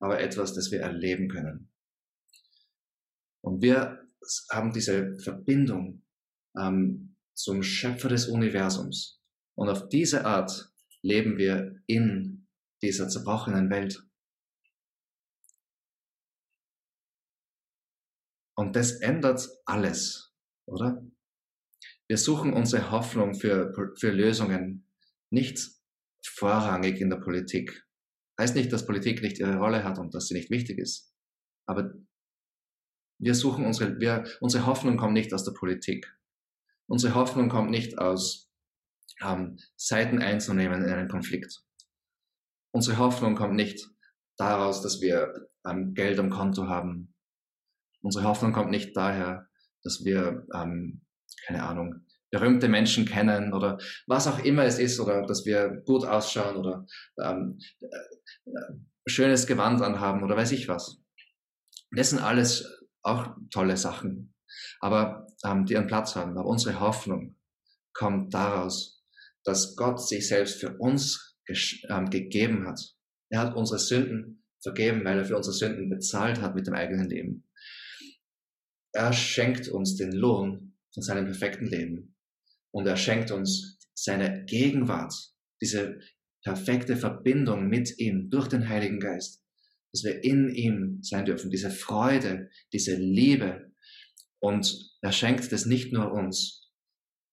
aber 0.00 0.20
etwas, 0.20 0.54
das 0.54 0.70
wir 0.70 0.80
erleben 0.80 1.28
können. 1.28 1.70
Und 3.42 3.62
wir 3.62 4.00
haben 4.50 4.72
diese 4.72 5.18
Verbindung 5.18 6.04
ähm, 6.58 7.16
zum 7.34 7.62
Schöpfer 7.62 8.08
des 8.08 8.26
Universums. 8.26 9.20
Und 9.56 9.68
auf 9.68 9.88
diese 9.88 10.24
Art 10.24 10.72
leben 11.02 11.36
wir 11.38 11.82
in 11.86 12.48
dieser 12.82 13.08
zerbrochenen 13.08 13.70
Welt. 13.70 14.02
Und 18.56 18.76
das 18.76 19.00
ändert 19.00 19.48
alles, 19.64 20.34
oder? 20.66 21.02
Wir 22.10 22.18
suchen 22.18 22.52
unsere 22.52 22.90
Hoffnung 22.90 23.36
für, 23.36 23.72
für 23.96 24.10
Lösungen 24.10 24.84
nicht 25.30 25.60
vorrangig 26.26 27.00
in 27.00 27.08
der 27.08 27.18
Politik. 27.18 27.86
Heißt 28.36 28.56
nicht, 28.56 28.72
dass 28.72 28.84
Politik 28.84 29.22
nicht 29.22 29.38
ihre 29.38 29.58
Rolle 29.58 29.84
hat 29.84 30.00
und 30.00 30.12
dass 30.12 30.26
sie 30.26 30.34
nicht 30.34 30.50
wichtig 30.50 30.78
ist. 30.78 31.14
Aber 31.66 31.94
wir 33.20 33.36
suchen 33.36 33.64
unsere, 33.64 34.00
wir, 34.00 34.24
unsere 34.40 34.66
Hoffnung 34.66 34.96
kommt 34.96 35.12
nicht 35.12 35.32
aus 35.32 35.44
der 35.44 35.52
Politik. 35.52 36.12
Unsere 36.88 37.14
Hoffnung 37.14 37.48
kommt 37.48 37.70
nicht 37.70 37.98
aus 37.98 38.50
ähm, 39.22 39.60
Seiten 39.76 40.18
einzunehmen 40.18 40.82
in 40.82 40.90
einen 40.90 41.08
Konflikt. 41.08 41.62
Unsere 42.72 42.98
Hoffnung 42.98 43.36
kommt 43.36 43.54
nicht 43.54 43.88
daraus, 44.36 44.82
dass 44.82 45.00
wir 45.00 45.48
ähm, 45.64 45.94
Geld 45.94 46.18
am 46.18 46.30
Konto 46.30 46.66
haben, 46.66 47.14
Unsere 48.02 48.24
Hoffnung 48.24 48.52
kommt 48.52 48.70
nicht 48.70 48.96
daher, 48.96 49.48
dass 49.82 50.04
wir, 50.04 50.46
ähm, 50.54 51.02
keine 51.46 51.62
Ahnung, 51.62 52.06
berühmte 52.30 52.68
Menschen 52.68 53.04
kennen 53.04 53.52
oder 53.52 53.78
was 54.06 54.26
auch 54.26 54.38
immer 54.44 54.64
es 54.64 54.78
ist 54.78 55.00
oder 55.00 55.22
dass 55.26 55.44
wir 55.44 55.82
gut 55.84 56.04
ausschauen 56.04 56.56
oder 56.56 56.86
ähm, 57.20 57.58
äh, 57.80 58.50
schönes 59.06 59.46
Gewand 59.46 59.82
anhaben 59.82 60.22
oder 60.22 60.36
weiß 60.36 60.52
ich 60.52 60.68
was. 60.68 61.02
Das 61.90 62.10
sind 62.10 62.20
alles 62.20 62.86
auch 63.02 63.34
tolle 63.50 63.76
Sachen, 63.76 64.34
aber 64.80 65.26
ähm, 65.44 65.66
die 65.66 65.76
einen 65.76 65.88
Platz 65.88 66.14
haben. 66.14 66.38
Aber 66.38 66.48
unsere 66.48 66.78
Hoffnung 66.78 67.36
kommt 67.92 68.32
daraus, 68.32 69.04
dass 69.44 69.74
Gott 69.74 70.00
sich 70.00 70.28
selbst 70.28 70.60
für 70.60 70.76
uns 70.78 71.36
ähm, 71.88 72.10
gegeben 72.10 72.66
hat. 72.66 72.80
Er 73.30 73.40
hat 73.40 73.56
unsere 73.56 73.78
Sünden 73.80 74.44
vergeben, 74.62 75.04
weil 75.04 75.18
er 75.18 75.24
für 75.24 75.36
unsere 75.36 75.54
Sünden 75.54 75.88
bezahlt 75.88 76.40
hat 76.40 76.54
mit 76.54 76.66
dem 76.66 76.74
eigenen 76.74 77.08
Leben. 77.08 77.48
Er 78.92 79.12
schenkt 79.12 79.68
uns 79.68 79.96
den 79.96 80.12
Lohn 80.12 80.69
von 80.92 81.02
seinem 81.02 81.26
perfekten 81.26 81.66
Leben. 81.66 82.16
Und 82.72 82.86
er 82.86 82.96
schenkt 82.96 83.30
uns 83.30 83.78
seine 83.94 84.44
Gegenwart, 84.44 85.14
diese 85.60 85.98
perfekte 86.42 86.96
Verbindung 86.96 87.68
mit 87.68 87.98
ihm 87.98 88.30
durch 88.30 88.48
den 88.48 88.68
Heiligen 88.68 89.00
Geist, 89.00 89.42
dass 89.92 90.04
wir 90.04 90.24
in 90.24 90.48
ihm 90.48 91.02
sein 91.02 91.24
dürfen, 91.24 91.50
diese 91.50 91.70
Freude, 91.70 92.48
diese 92.72 92.96
Liebe. 92.96 93.72
Und 94.40 94.90
er 95.02 95.12
schenkt 95.12 95.52
das 95.52 95.66
nicht 95.66 95.92
nur 95.92 96.12
uns, 96.12 96.70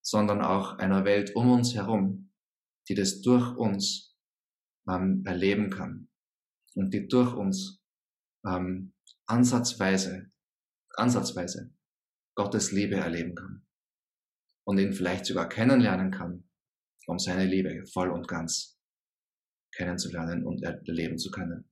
sondern 0.02 0.42
auch 0.42 0.78
einer 0.78 1.06
Welt 1.06 1.36
um 1.36 1.52
uns 1.52 1.76
herum, 1.76 2.32
die 2.90 2.96
das 2.96 3.22
durch 3.22 3.56
uns 3.56 4.16
ähm, 4.90 5.24
erleben 5.26 5.70
kann 5.70 6.10
und 6.76 6.94
die 6.94 7.08
durch 7.08 7.34
uns 7.34 7.82
ähm, 8.46 8.94
ansatzweise 9.26 10.32
ansatzweise 10.96 11.77
Gottes 12.38 12.72
Liebe 12.72 12.98
erleben 12.98 13.34
kann 13.34 13.66
und 14.64 14.78
ihn 14.78 14.94
vielleicht 14.94 15.26
sogar 15.26 15.50
kennenlernen 15.50 16.12
kann, 16.12 16.48
um 17.08 17.18
seine 17.18 17.46
Liebe 17.46 17.84
voll 17.92 18.12
und 18.12 18.28
ganz 18.28 18.80
kennenzulernen 19.76 20.46
und 20.46 20.62
erleben 20.62 21.18
zu 21.18 21.32
können. 21.32 21.68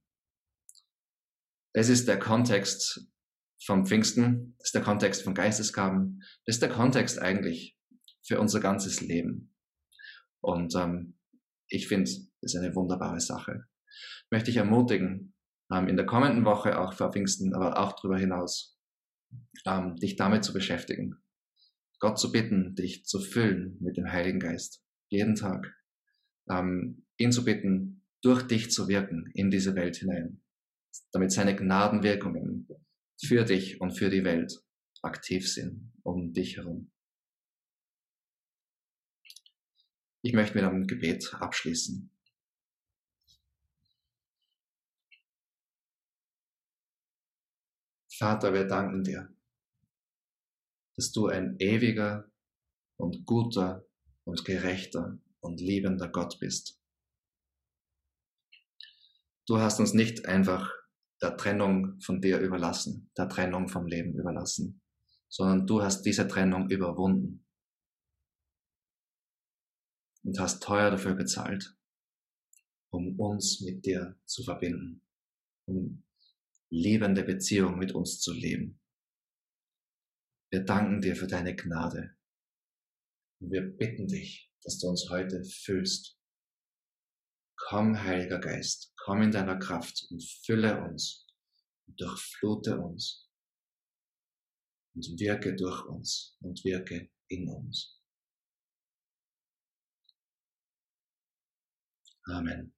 Das 1.73 1.88
ist 1.88 2.08
der 2.08 2.17
Kontext 2.17 3.08
vom 3.63 3.86
Pfingsten, 3.86 4.56
das 4.58 4.69
ist 4.69 4.75
der 4.75 4.82
Kontext 4.82 5.21
von 5.21 5.36
Geistesgaben, 5.36 6.23
das 6.45 6.56
ist 6.56 6.63
der 6.63 6.69
Kontext 6.69 7.19
eigentlich 7.19 7.78
für 8.25 8.39
unser 8.39 8.60
ganzes 8.60 9.01
Leben. 9.01 9.54
Und 10.41 10.73
ähm, 10.75 11.19
ich 11.67 11.88
finde, 11.88 12.10
das 12.41 12.54
ist 12.54 12.56
eine 12.56 12.73
wunderbare 12.73 13.19
Sache. 13.19 13.65
Möchte 14.32 14.49
ich 14.49 14.58
ermutigen, 14.58 15.36
ähm, 15.71 15.88
in 15.88 15.95
der 15.95 16.08
kommenden 16.08 16.43
Woche 16.43 16.80
auch 16.80 16.93
vor 16.93 17.12
Pfingsten, 17.12 17.54
aber 17.54 17.78
auch 17.78 17.93
darüber 17.93 18.17
hinaus, 18.17 18.75
ähm, 19.65 19.95
dich 19.98 20.15
damit 20.15 20.43
zu 20.43 20.54
beschäftigen. 20.54 21.17
Gott 22.00 22.19
zu 22.19 22.32
bitten, 22.32 22.76
dich 22.76 23.06
zu 23.06 23.19
füllen 23.19 23.78
mit 23.80 23.98
dem 23.98 24.12
Heiligen 24.12 24.39
Geist. 24.39 24.84
Jeden 25.10 25.36
Tag. 25.36 25.74
Ähm, 26.50 27.06
ihn 27.17 27.32
zu 27.32 27.45
bitten, 27.45 28.04
durch 28.21 28.43
dich 28.43 28.71
zu 28.71 28.88
wirken 28.88 29.30
in 29.34 29.50
diese 29.52 29.76
Welt 29.76 29.98
hinein. 29.98 30.41
Damit 31.12 31.32
seine 31.32 31.56
Gnadenwirkungen 31.56 32.67
für 33.24 33.43
dich 33.43 33.82
und 33.82 33.91
für 33.91 34.10
die 34.10 34.24
Welt 34.24 34.62
aktiv 35.02 35.52
sind 35.52 35.93
um 36.04 36.34
dich 36.34 36.58
herum. 36.58 36.91
Ich 40.21 40.34
möchte 40.34 40.56
mit 40.56 40.63
einem 40.63 40.88
Gebet 40.88 41.34
abschließen. 41.34 42.12
Vater, 48.17 48.54
wir 48.54 48.65
danken 48.65 49.04
dir, 49.04 49.36
dass 50.95 51.12
du 51.12 51.28
ein 51.28 51.58
ewiger 51.60 52.32
und 52.97 53.25
guter 53.25 53.86
und 54.23 54.45
gerechter 54.45 55.19
und 55.41 55.60
liebender 55.60 56.08
Gott 56.08 56.39
bist. 56.39 56.82
Du 59.45 59.58
hast 59.60 59.82
uns 59.82 59.93
nicht 59.93 60.25
einfach 60.25 60.71
der 61.21 61.36
Trennung 61.36 61.99
von 61.99 62.21
dir 62.21 62.39
überlassen, 62.39 63.12
der 63.17 63.28
Trennung 63.28 63.67
vom 63.67 63.86
Leben 63.86 64.13
überlassen, 64.13 64.82
sondern 65.28 65.67
du 65.67 65.82
hast 65.82 66.04
diese 66.04 66.25
Trennung 66.25 66.69
überwunden 66.69 67.45
und 70.23 70.39
hast 70.39 70.63
teuer 70.63 70.89
dafür 70.89 71.15
bezahlt, 71.15 71.75
um 72.91 73.19
uns 73.19 73.60
mit 73.60 73.86
dir 73.86 74.17
zu 74.25 74.41
verbinden, 74.43 75.01
um 75.65 76.05
liebende 76.76 77.24
Beziehung 77.24 77.78
mit 77.78 77.94
uns 77.94 78.20
zu 78.20 78.34
leben. 78.34 78.82
Wir 80.52 80.64
danken 80.64 81.02
dir 81.02 81.16
für 81.16 81.28
deine 81.28 81.56
Gnade. 81.56 82.18
Und 83.40 83.52
wir 83.52 83.62
bitten 83.62 84.08
dich, 84.08 84.52
dass 84.62 84.80
du 84.80 84.88
uns 84.88 85.10
heute 85.10 85.44
füllst. 85.46 86.20
Komm, 87.58 88.04
Heiliger 88.04 88.40
Geist, 88.40 88.94
komm 88.98 89.22
in 89.22 89.32
deiner 89.32 89.58
Kraft 89.58 90.06
und 90.10 90.22
fülle 90.46 90.84
uns 90.84 91.28
und 91.88 92.00
durchflute 92.00 92.78
uns 92.80 93.30
und 94.94 95.06
wirke 95.20 95.56
durch 95.56 95.86
uns 95.86 96.38
und 96.42 96.64
wirke 96.66 97.10
in 97.30 97.50
uns. 97.50 98.02
Amen. 102.28 102.75